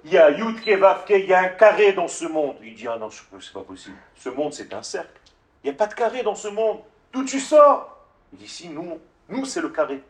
[0.04, 2.58] il y a il y a un carré dans ce monde.
[2.62, 3.98] Il dit, ah non, c'est pas possible.
[4.16, 5.20] Ce monde, c'est un cercle.
[5.64, 6.80] Il n'y a pas de carré dans ce monde.
[7.12, 7.98] D'où tu sors?
[8.34, 9.00] Il dit, si, nous,
[9.30, 10.02] nous, c'est le carré.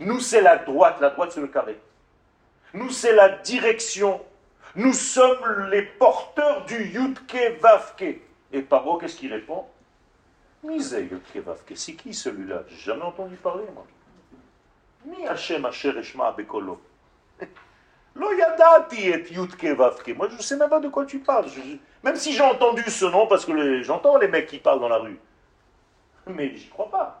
[0.00, 0.98] Nous, c'est la droite.
[1.00, 1.78] La droite, c'est le carré.
[2.72, 4.20] Nous, c'est la direction.
[4.74, 8.20] Nous sommes les porteurs du Yudke Vavke.
[8.52, 9.66] Et Paro, qu'est-ce qu'il répond?
[10.62, 11.72] Mise Yudke Vavke.
[11.74, 12.62] C'est qui celui-là?
[12.68, 13.86] J'ai jamais entendu parler, moi.
[15.04, 16.80] Mi Hashem Asher Eshma Bekolo.
[18.14, 20.16] Lo yadati et Yudke Vavke.
[20.16, 21.46] Moi, je ne sais même pas de quoi tu parles.
[22.02, 24.98] Même si j'ai entendu ce nom, parce que j'entends les mecs qui parlent dans la
[24.98, 25.18] rue.
[26.26, 27.19] Mais j'y crois pas.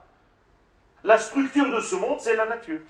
[1.04, 2.80] La structure de ce monde, c'est la nature.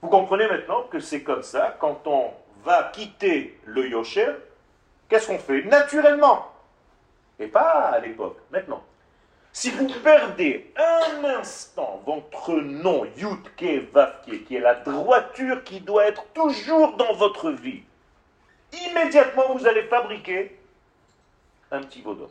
[0.00, 2.32] Vous comprenez maintenant que c'est comme ça, quand on
[2.64, 4.32] va quitter le Yosher,
[5.08, 6.52] qu'est-ce qu'on fait Naturellement?
[7.38, 8.82] Et pas à l'époque, maintenant.
[9.52, 16.06] Si vous perdez un instant votre nom, Yudke Vavke, qui est la droiture qui doit
[16.06, 17.82] être toujours dans votre vie,
[18.72, 20.56] immédiatement vous allez fabriquer
[21.72, 22.30] un petit vaudor.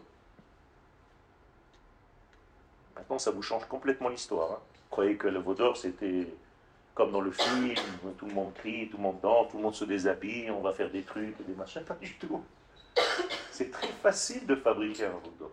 [3.18, 4.52] Ça vous change complètement l'histoire.
[4.52, 4.60] hein.
[4.76, 6.28] Vous croyez que le vaudor, c'était
[6.94, 7.74] comme dans le film,
[8.18, 10.74] tout le monde crie, tout le monde danse, tout le monde se déshabille, on va
[10.74, 12.42] faire des trucs, des machins, pas du tout.
[13.52, 15.52] C'est très facile de fabriquer un vaudor.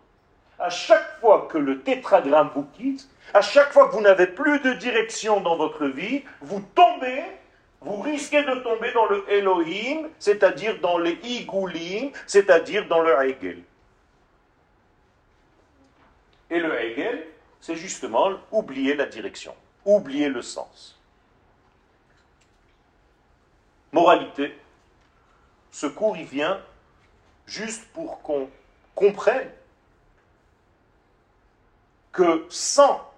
[0.59, 4.59] À chaque fois que le tétragramme vous quitte, à chaque fois que vous n'avez plus
[4.59, 7.23] de direction dans votre vie, vous tombez,
[7.81, 13.63] vous risquez de tomber dans le Elohim, c'est-à-dire dans les Igoulim, c'est-à-dire dans le Hegel.
[16.49, 17.27] Et le Hegel,
[17.61, 19.55] c'est justement oublier la direction,
[19.85, 20.99] oublier le sens.
[23.91, 24.57] Moralité,
[25.71, 26.61] ce cours, il vient
[27.45, 28.49] juste pour qu'on
[28.93, 29.49] comprenne
[32.11, 33.11] que sans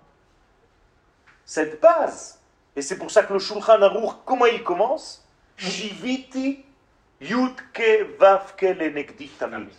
[1.45, 2.39] cette base,
[2.75, 5.25] et c'est pour ça que le Shulchan Aruch, comment il commence?
[5.57, 6.63] Shiviti
[7.19, 9.69] Yudke Vavke Lenegdi Tamid.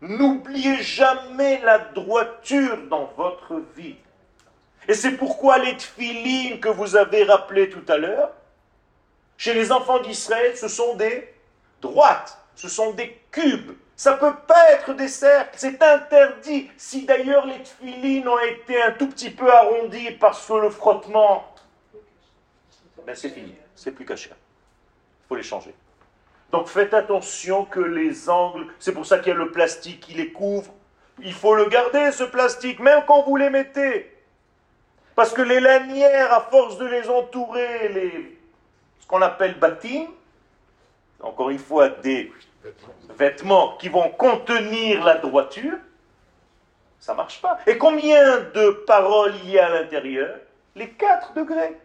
[0.00, 3.96] N'oubliez jamais la droiture dans votre vie.
[4.88, 8.30] Et c'est pourquoi les tfilines que vous avez rappelées tout à l'heure,
[9.36, 11.34] chez les enfants d'Israël, ce sont des
[11.80, 13.72] droites, ce sont des cubes.
[13.96, 16.70] Ça ne peut pas être des cercles, c'est interdit.
[16.76, 21.54] Si d'ailleurs les tfilines ont été un tout petit peu arrondis parce que le frottement,
[23.06, 24.30] ben c'est fini, c'est plus caché.
[24.30, 25.74] Il faut les changer.
[26.52, 30.14] Donc faites attention que les angles, c'est pour ça qu'il y a le plastique qui
[30.14, 30.72] les couvre.
[31.20, 34.12] Il faut le garder, ce plastique, même quand vous les mettez.
[35.14, 38.38] Parce que les lanières, à force de les entourer, les,
[39.00, 40.08] ce qu'on appelle bâtiment,
[41.20, 42.30] encore une fois, des
[43.18, 45.78] vêtements qui vont contenir la droiture,
[47.00, 47.58] ça ne marche pas.
[47.66, 50.36] Et combien de paroles il y a à l'intérieur?
[50.74, 51.76] Les 4 degrés.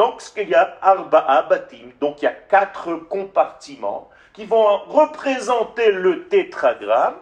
[0.00, 4.78] Donc, ce qu'il y a, arba'a batim, donc il y a quatre compartiments qui vont
[4.78, 7.16] représenter le tétragramme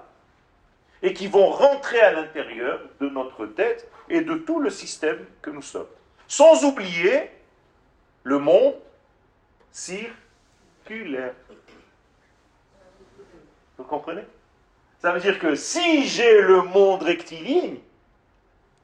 [1.02, 5.50] et qui vont rentrer à l'intérieur de notre tête et de tout le système que
[5.50, 5.88] nous sommes.
[6.28, 7.32] Sans oublier
[8.22, 8.76] le monde
[9.72, 11.34] circulaire.
[13.76, 14.22] Vous comprenez?
[15.02, 17.78] Ça veut dire que si j'ai le monde rectiligne,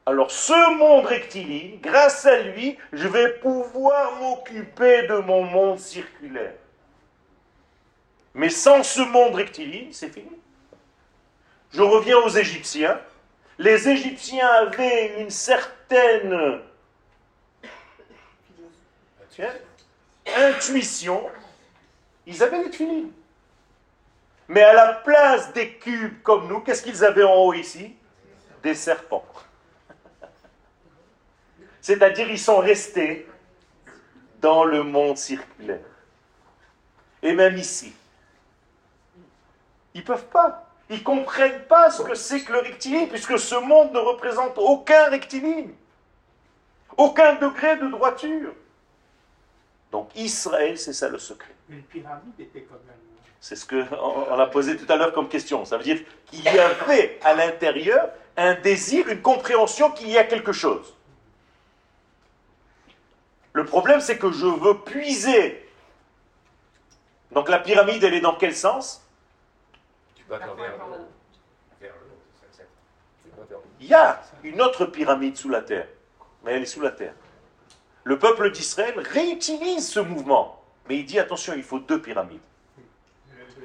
[0.05, 6.53] alors ce monde rectiligne, grâce à lui, je vais pouvoir m'occuper de mon monde circulaire.
[8.35, 10.29] Mais sans ce monde rectiligne, c'est fini.
[11.71, 12.99] Je reviens aux Égyptiens.
[13.57, 16.59] Les Égyptiens avaient une certaine
[20.37, 21.27] intuition.
[22.27, 23.11] Ils avaient les.
[24.47, 27.95] Mais à la place des cubes comme nous, qu'est-ce qu'ils avaient en haut ici?
[28.61, 29.25] Des serpents.
[31.85, 33.27] C'est-à-dire ils sont restés
[34.41, 35.85] dans le monde circulaire.
[37.21, 37.93] Et même ici.
[39.93, 40.67] Ils ne peuvent pas.
[40.89, 44.57] Ils ne comprennent pas ce que c'est que le rectiligne, puisque ce monde ne représente
[44.57, 45.73] aucun rectiligne.
[46.97, 48.55] Aucun degré de droiture.
[49.91, 51.53] Donc Israël, c'est ça le secret.
[51.69, 52.95] Une pyramide était comme même.
[53.39, 55.63] C'est ce qu'on a posé tout à l'heure comme question.
[55.65, 55.99] Ça veut dire
[56.31, 60.95] qu'il y avait à l'intérieur un désir, une compréhension qu'il y a quelque chose.
[63.55, 65.65] Le problème, c'est que je veux puiser.
[67.31, 69.01] Donc la pyramide, elle est dans quel sens?
[70.13, 70.77] Tu vas vers.
[73.79, 75.87] Il y a une autre pyramide sous la terre,
[76.43, 77.13] mais elle est sous la terre.
[78.03, 82.41] Le peuple d'Israël réutilise ce mouvement, mais il dit attention, il faut deux pyramides.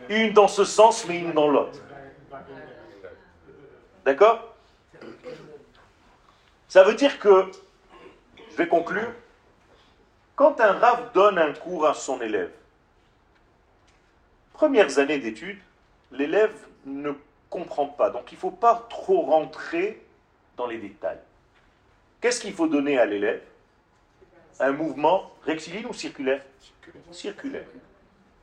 [0.09, 1.80] Une dans ce sens, mais une dans l'autre.
[4.05, 4.55] D'accord?
[6.68, 7.51] Ça veut dire que,
[8.53, 9.12] je vais conclure,
[10.41, 12.51] quand un rave donne un cours à son élève,
[14.55, 15.61] premières années d'études,
[16.12, 17.12] l'élève ne
[17.51, 18.09] comprend pas.
[18.09, 20.03] Donc il ne faut pas trop rentrer
[20.57, 21.20] dans les détails.
[22.22, 23.43] Qu'est-ce qu'il faut donner à l'élève?
[24.61, 26.43] Un mouvement rectiligne ou circulaire
[27.12, 27.66] Circulaire.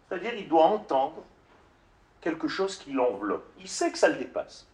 [0.07, 1.23] C'est-à-dire il doit entendre
[2.21, 3.49] quelque chose qui l'enveloppe.
[3.57, 4.67] Il sait que ça le dépasse.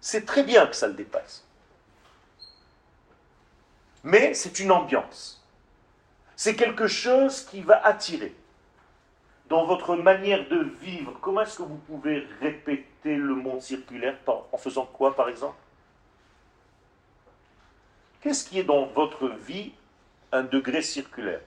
[0.00, 1.46] C'est très bien que ça le dépasse.
[4.04, 5.35] Mais c'est une ambiance.
[6.46, 8.32] C'est quelque chose qui va attirer.
[9.48, 14.56] Dans votre manière de vivre, comment est-ce que vous pouvez répéter le monde circulaire en
[14.56, 15.56] faisant quoi, par exemple?
[18.20, 19.72] Qu'est-ce qui est dans votre vie
[20.30, 21.40] un degré circulaire?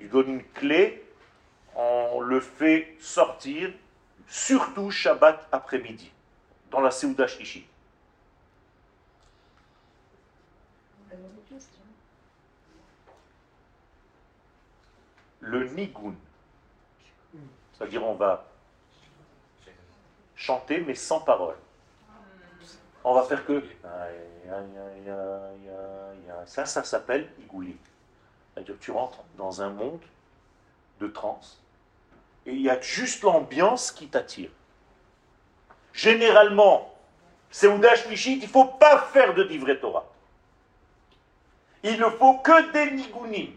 [0.00, 1.04] Il donne une clé,
[1.76, 3.70] on le fait sortir,
[4.26, 6.10] surtout Shabbat après-midi,
[6.72, 7.64] dans la Seuda Shlishi.
[15.42, 16.14] Le nigun,
[17.72, 18.46] c'est-à-dire on va
[20.36, 21.56] chanter mais sans parole.
[23.04, 23.62] On va faire que
[26.46, 27.76] ça, ça s'appelle igouli.
[28.54, 30.00] C'est-à-dire tu rentres dans un monde
[31.00, 31.60] de transe
[32.46, 34.50] et il y a juste l'ambiance qui t'attire.
[35.92, 36.94] Généralement,
[37.50, 40.06] Seouda Shlichit, il ne faut pas faire de divrei Torah.
[41.82, 43.52] Il ne faut que des nigunim.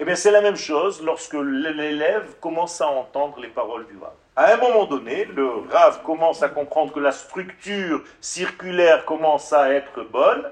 [0.00, 4.12] Eh bien, c'est la même chose lorsque l'élève commence à entendre les paroles du Rav.
[4.36, 9.72] À un moment donné, le Rav commence à comprendre que la structure circulaire commence à
[9.72, 10.48] être bonne.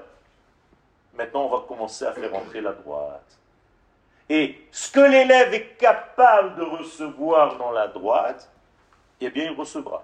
[1.17, 3.37] Maintenant, on va commencer à faire entrer la droite.
[4.29, 8.51] Et ce que l'élève est capable de recevoir dans la droite,
[9.21, 10.03] eh bien, il recevra.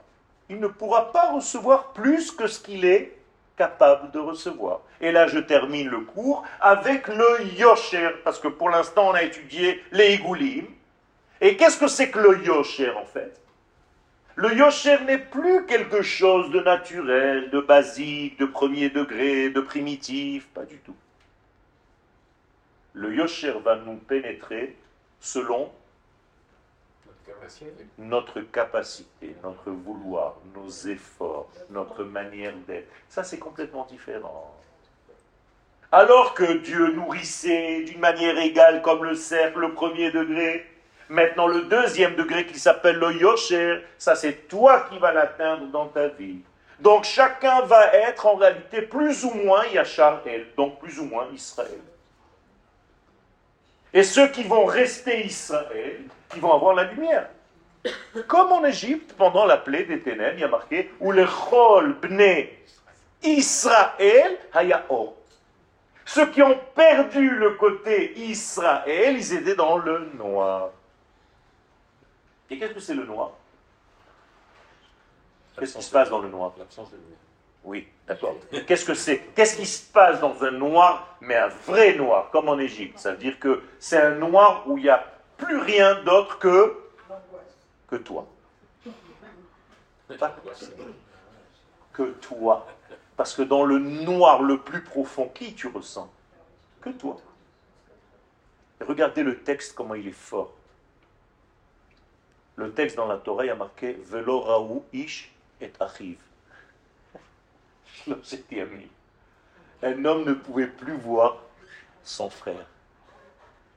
[0.49, 3.17] Il ne pourra pas recevoir plus que ce qu'il est
[3.57, 4.81] capable de recevoir.
[5.01, 9.23] Et là, je termine le cours avec le yosher, parce que pour l'instant, on a
[9.23, 10.65] étudié les igoulim.
[11.41, 13.39] Et qu'est-ce que c'est que le yosher, en fait?
[14.35, 20.47] Le yosher n'est plus quelque chose de naturel, de basique, de premier degré, de primitif,
[20.47, 20.95] pas du tout.
[22.93, 24.75] Le yosher va nous pénétrer
[25.19, 25.71] selon
[27.97, 32.87] notre capacité, notre vouloir, nos efforts, notre manière d'être.
[33.09, 34.53] Ça, c'est complètement différent.
[35.91, 40.65] Alors que Dieu nourrissait d'une manière égale comme le cercle, le premier degré,
[41.07, 45.87] maintenant le deuxième degré qui s'appelle le Yosher, ça c'est toi qui vas l'atteindre dans
[45.87, 46.39] ta vie.
[46.79, 51.27] Donc chacun va être en réalité plus ou moins Yachar El, donc plus ou moins
[51.31, 51.79] Israël.
[53.93, 56.01] Et ceux qui vont rester Israël,
[56.33, 57.29] qui vont avoir la lumière.
[58.27, 61.93] Comme en Égypte, pendant la plaie des ténèbres, il y a marqué Ou le chol
[61.99, 62.47] bne
[63.21, 65.15] Israël hayao.
[66.05, 70.69] Ceux qui ont perdu le côté Israël, ils étaient dans le noir.
[72.49, 73.31] Et qu'est-ce que c'est le noir?
[75.57, 76.51] Qu'est-ce qui se passe dans le noir?
[76.57, 77.17] L'absence de lumière.
[77.63, 78.35] Oui, d'accord.
[78.67, 79.19] Qu'est-ce que c'est?
[79.33, 82.99] Qu'est-ce qui se passe dans un noir, mais un vrai noir, comme en Égypte?
[82.99, 85.12] Ça veut dire que c'est un noir où il n'y a
[85.43, 88.27] plus rien d'autre que, toi.
[90.19, 90.35] Pas
[91.93, 92.67] que toi.
[93.15, 96.11] Parce que dans le noir le plus profond, qui tu ressens?
[96.81, 97.17] Que toi.
[98.81, 100.51] Regardez le texte, comment il est fort.
[102.55, 105.31] Le texte dans la Torah a marqué Velo raou ish
[105.61, 106.17] et achiv.
[109.83, 111.37] Un homme ne pouvait plus voir
[112.03, 112.65] son frère.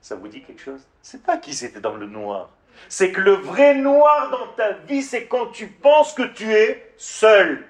[0.06, 0.86] Ça vous dit quelque chose?
[1.02, 2.50] C'est pas qu'ils étaient dans le noir.
[2.88, 6.94] C'est que le vrai noir dans ta vie, c'est quand tu penses que tu es
[6.96, 7.66] seul.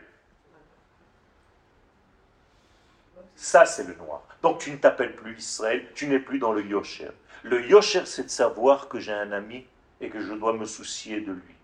[3.36, 4.22] Ça, c'est le noir.
[4.42, 7.08] Donc tu ne t'appelles plus Israël, tu n'es plus dans le Yosher.
[7.42, 9.66] Le Yosher, c'est de savoir que j'ai un ami
[10.02, 11.54] et que je dois me soucier de lui.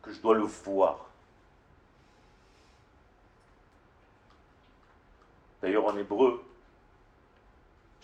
[0.00, 1.10] Que je dois le voir.
[5.60, 6.42] D'ailleurs, en hébreu,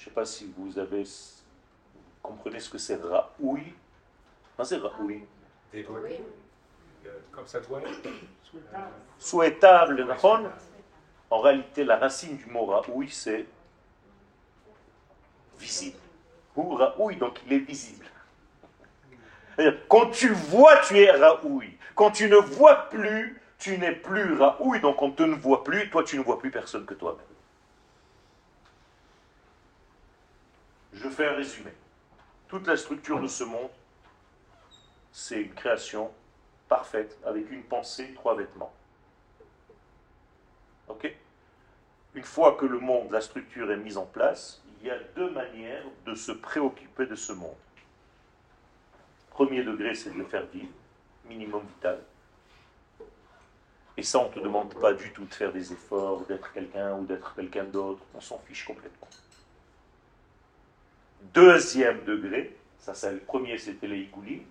[0.02, 3.72] je ne sais pas si vous avez vous comprenez ce que c'est Raoui.
[4.58, 5.22] Non, c'est Raoui.
[5.76, 8.08] Euh, Comme ça doit être.
[9.16, 10.04] Souhaitable,
[11.30, 13.46] En réalité, la racine du mot Raoui, c'est
[15.56, 15.98] visible.
[16.56, 18.06] Ou Raoui, donc il est visible.
[19.88, 21.78] Quand tu vois, tu es Raoui.
[21.94, 24.80] Quand tu ne vois plus, tu n'es plus Raoui.
[24.80, 27.24] Donc on te ne voit plus, toi tu ne vois plus personne que toi-même.
[31.02, 31.72] Je fais un résumé.
[32.46, 33.70] Toute la structure de ce monde,
[35.10, 36.12] c'est une création
[36.68, 38.72] parfaite, avec une pensée, trois vêtements.
[40.86, 41.12] Ok?
[42.14, 45.30] Une fois que le monde, la structure est mise en place, il y a deux
[45.30, 47.56] manières de se préoccuper de ce monde.
[49.30, 50.72] Premier degré, c'est de le faire vivre,
[51.24, 51.98] minimum vital.
[53.96, 56.94] Et ça, on ne te demande pas du tout de faire des efforts, d'être quelqu'un
[56.94, 58.02] ou d'être quelqu'un d'autre.
[58.14, 59.08] On s'en fiche complètement.
[61.34, 64.42] Deuxième degré, ça c'est le premier, c'était les igoulim.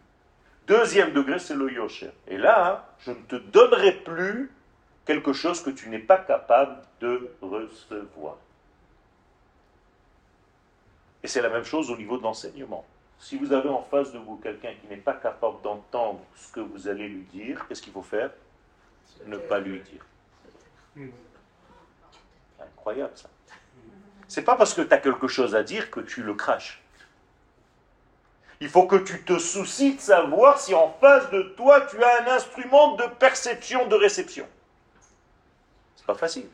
[0.68, 2.12] Deuxième degré, c'est le yosher.
[2.28, 4.52] Et là, je ne te donnerai plus
[5.06, 8.38] quelque chose que tu n'es pas capable de recevoir.
[11.24, 12.86] Et c'est la même chose au niveau de l'enseignement.
[13.20, 16.60] Si vous avez en face de vous quelqu'un qui n'est pas capable d'entendre ce que
[16.60, 18.32] vous allez lui dire, qu'est-ce qu'il faut faire?
[19.26, 20.04] Ne pas lui dire.
[20.96, 23.30] C'est incroyable ça.
[24.32, 26.82] C'est pas parce que tu as quelque chose à dire que tu le craches.
[28.62, 32.24] Il faut que tu te soucies de savoir si en face de toi tu as
[32.24, 34.48] un instrument de perception, de réception.
[35.98, 36.48] C'est pas facile.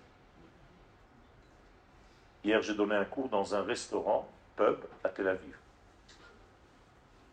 [2.43, 5.55] Hier, j'ai donné un cours dans un restaurant, pub, à Tel Aviv.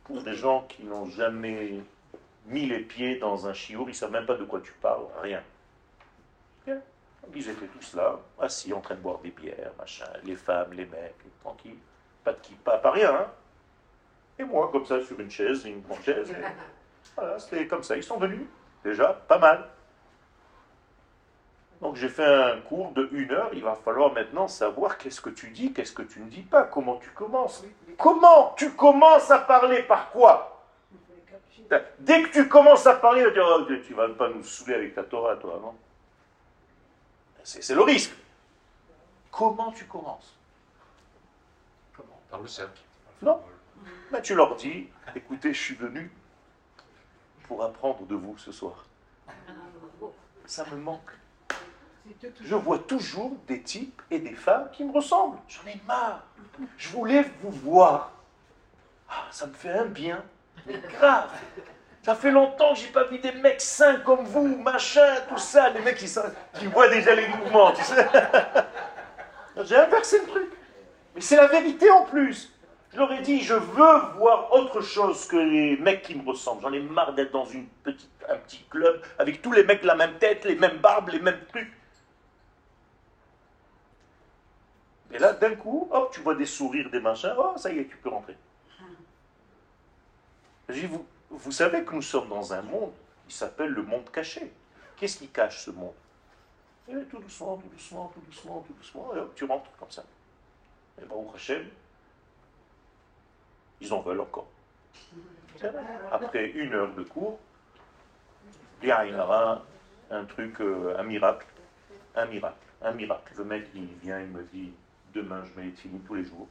[0.04, 1.80] Pour des gens qui n'ont jamais
[2.48, 5.06] mis les pieds dans un chiour, ils ne savent même pas de quoi tu parles,
[5.22, 5.42] rien.
[7.34, 10.86] Ils étaient tous là, assis, en train de boire des bières, machin, les femmes, les
[10.86, 11.78] mecs, tranquilles.
[12.22, 13.26] Pas de qui, pas, pas rien, hein.
[14.38, 16.34] Et moi, comme ça, sur une chaise, une grande chaise.
[17.16, 17.96] Voilà, c'était comme ça.
[17.96, 18.46] Ils sont venus.
[18.82, 19.68] Déjà, pas mal.
[21.80, 23.50] Donc j'ai fait un cours de une heure.
[23.52, 26.64] Il va falloir maintenant savoir qu'est-ce que tu dis, qu'est-ce que tu ne dis pas,
[26.64, 27.64] comment tu commences.
[27.98, 30.62] Comment tu commences à parler Par quoi?
[31.98, 33.26] Dès que tu commences à parler,
[33.86, 35.74] tu vas pas nous saouler avec ta Torah, toi, non?
[37.44, 38.12] C'est le risque.
[39.30, 40.34] Comment tu commences?
[41.94, 42.20] Comment?
[42.30, 42.80] Par le cercle.
[43.22, 43.40] Non.
[44.10, 46.10] Ben, tu leur dis, écoutez, je suis venu
[47.46, 48.86] pour apprendre de vous ce soir.
[50.46, 51.10] Ça me manque.
[52.40, 55.38] Je vois toujours des types et des femmes qui me ressemblent.
[55.48, 56.24] J'en ai marre.
[56.78, 58.12] Je voulais vous voir.
[59.08, 60.24] Ah, ça me fait un bien,
[60.66, 61.30] mais grave.
[62.04, 65.70] Ça fait longtemps que j'ai pas vu des mecs sains comme vous, machin, tout ça.
[65.70, 66.20] Les mecs qui, sont,
[66.58, 68.06] qui voient déjà les mouvements, tu sais.
[69.64, 70.52] J'ai inversé le truc.
[71.14, 72.52] Mais c'est la vérité en plus.
[72.92, 76.60] Je leur ai dit, je veux voir autre chose que les mecs qui me ressemblent.
[76.60, 80.18] J'en ai marre d'être dans un petit club avec tous les mecs de la même
[80.18, 81.72] tête, les mêmes barbes, les mêmes trucs.
[85.10, 87.86] Et là, d'un coup, hop, tu vois des sourires, des machins, oh, ça y est,
[87.86, 88.36] tu peux rentrer.
[90.68, 91.06] vous,
[91.38, 92.92] vous savez que nous sommes dans un monde
[93.28, 94.52] qui s'appelle le monde caché.
[94.96, 95.94] Qu'est-ce qui cache ce monde
[96.86, 100.04] et tout doucement, tout doucement, tout doucement, tout doucement, et hop, tu rentres comme ça.
[101.00, 101.66] Et au Hachem,
[103.80, 104.48] ils en veulent encore.
[106.12, 107.38] Après une heure de cours,
[108.82, 109.62] il y aura
[110.10, 111.46] un truc, euh, un miracle,
[112.14, 113.32] un miracle, un miracle.
[113.38, 114.72] Le mec, il vient, il me dit,
[115.14, 116.48] demain, je mets les tefilines tous les jours.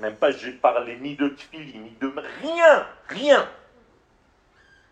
[0.00, 2.12] Même pas, j'ai parlé ni de tefilines, ni de...
[2.42, 3.48] Rien, rien.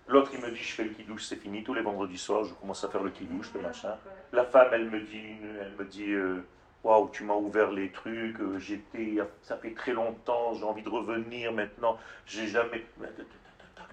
[0.09, 1.65] L'autre, il me dit, je fais le kidouche, c'est fini.
[1.65, 3.97] Tous les vendredis soirs, je commence à faire le kidouche, le machin.
[4.33, 6.45] La femme, elle me dit, elle me dit, euh,
[6.85, 8.41] waouh, tu m'as ouvert les trucs.
[8.41, 11.99] Euh, j'étais, ça fait très longtemps, j'ai envie de revenir maintenant.
[12.25, 12.87] J'ai jamais.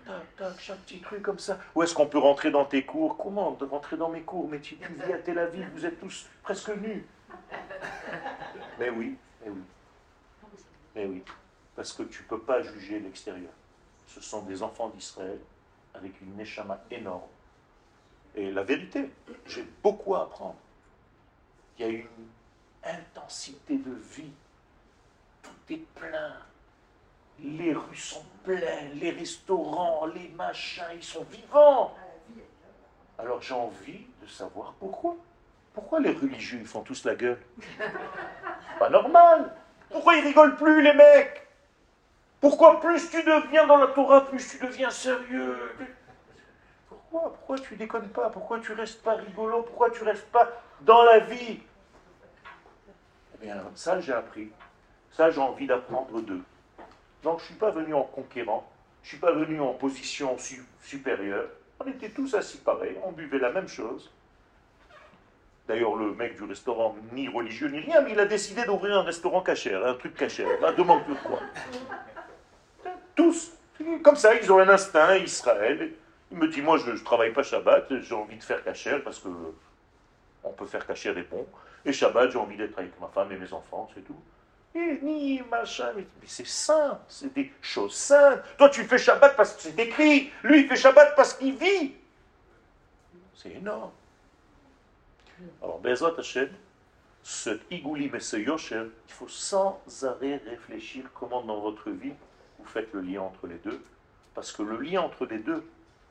[0.06, 1.58] Tac, tac, chaque petit truc comme ça.
[1.74, 3.18] Où est-ce qu'on peut rentrer dans tes cours?
[3.18, 4.48] Comment rentrer dans mes cours?
[4.48, 7.06] Mais tu, tu vis à Tel Aviv, vous êtes tous presque nus.
[8.80, 9.62] Mais oui, mais oui.
[10.96, 11.24] Mais oui.
[11.76, 13.52] Parce que tu ne peux pas juger l'extérieur.
[14.08, 15.40] Ce sont des enfants d'Israël
[15.94, 17.22] avec une neshama énorme.
[18.36, 19.12] Et la vérité,
[19.46, 20.56] j'ai beaucoup à apprendre.
[21.78, 22.08] Il y a une
[22.84, 24.32] intensité de vie.
[25.42, 26.36] Tout est plein.
[27.40, 31.96] Les rues sont pleines, les restaurants, les machins, ils sont vivants.
[33.18, 35.16] Alors j'ai envie de savoir pourquoi.
[35.74, 37.42] Pourquoi les religieux ils font tous la gueule?
[38.80, 39.56] Pas normal.
[39.90, 41.43] Pourquoi ils rigolent plus les mecs?
[42.44, 45.58] Pourquoi plus tu deviens dans la Torah, plus tu deviens sérieux?
[46.90, 47.34] Pourquoi?
[47.34, 48.30] Pourquoi tu déconnes pas?
[48.30, 49.62] Pourquoi tu restes pas rigolo?
[49.62, 51.62] Pourquoi tu restes pas dans la vie?
[53.34, 54.52] Eh bien, ça j'ai appris.
[55.10, 56.42] Ça j'ai envie d'apprendre d'eux.
[57.24, 58.70] Donc je ne suis pas venu en conquérant,
[59.04, 60.36] je ne suis pas venu en position
[60.82, 61.48] supérieure.
[61.80, 64.12] On était tous assis pareil, on buvait la même chose.
[65.66, 69.04] D'ailleurs, le mec du restaurant, ni religieux ni rien, mais il a décidé d'ouvrir un
[69.04, 70.60] restaurant cachère, un truc cachère.
[70.60, 71.40] Là, demande de quoi.
[73.16, 73.52] Tous.
[74.04, 75.94] Comme ça, ils ont un instinct, Israël.
[76.32, 79.20] Il me dit, moi, je ne travaille pas Shabbat, j'ai envie de faire cachère parce
[79.20, 79.30] que
[80.44, 81.48] on peut faire cachère des ponts.
[81.86, 84.20] Et Shabbat, j'ai envie d'être avec ma femme et mes enfants, c'est tout.
[84.76, 88.42] Et ni machin, mais, c'est saint, c'est des choses saintes.
[88.58, 90.32] Toi, tu fais Shabbat parce que c'est écrit.
[90.44, 91.94] Lui, il fait Shabbat parce qu'il vit.
[93.36, 93.92] C'est énorme.
[95.62, 96.50] Alors, Bezrat Hashem,
[97.22, 102.14] ce Igoulim et ce Yosher, il faut sans arrêt réfléchir comment dans votre vie
[102.64, 103.82] vous faites le lien entre les deux,
[104.34, 105.64] parce que le lien entre les deux,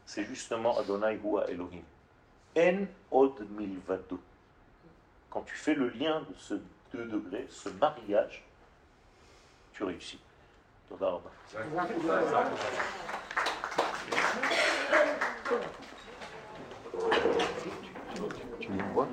[0.05, 1.82] c'est justement Adonai Hua Elohim.
[2.57, 4.20] En od milvado.
[5.30, 6.55] Quand tu fais le lien de ce
[6.92, 8.44] deux degrés, ce mariage,
[9.72, 10.20] tu réussis.
[18.61, 19.09] Tu me vois?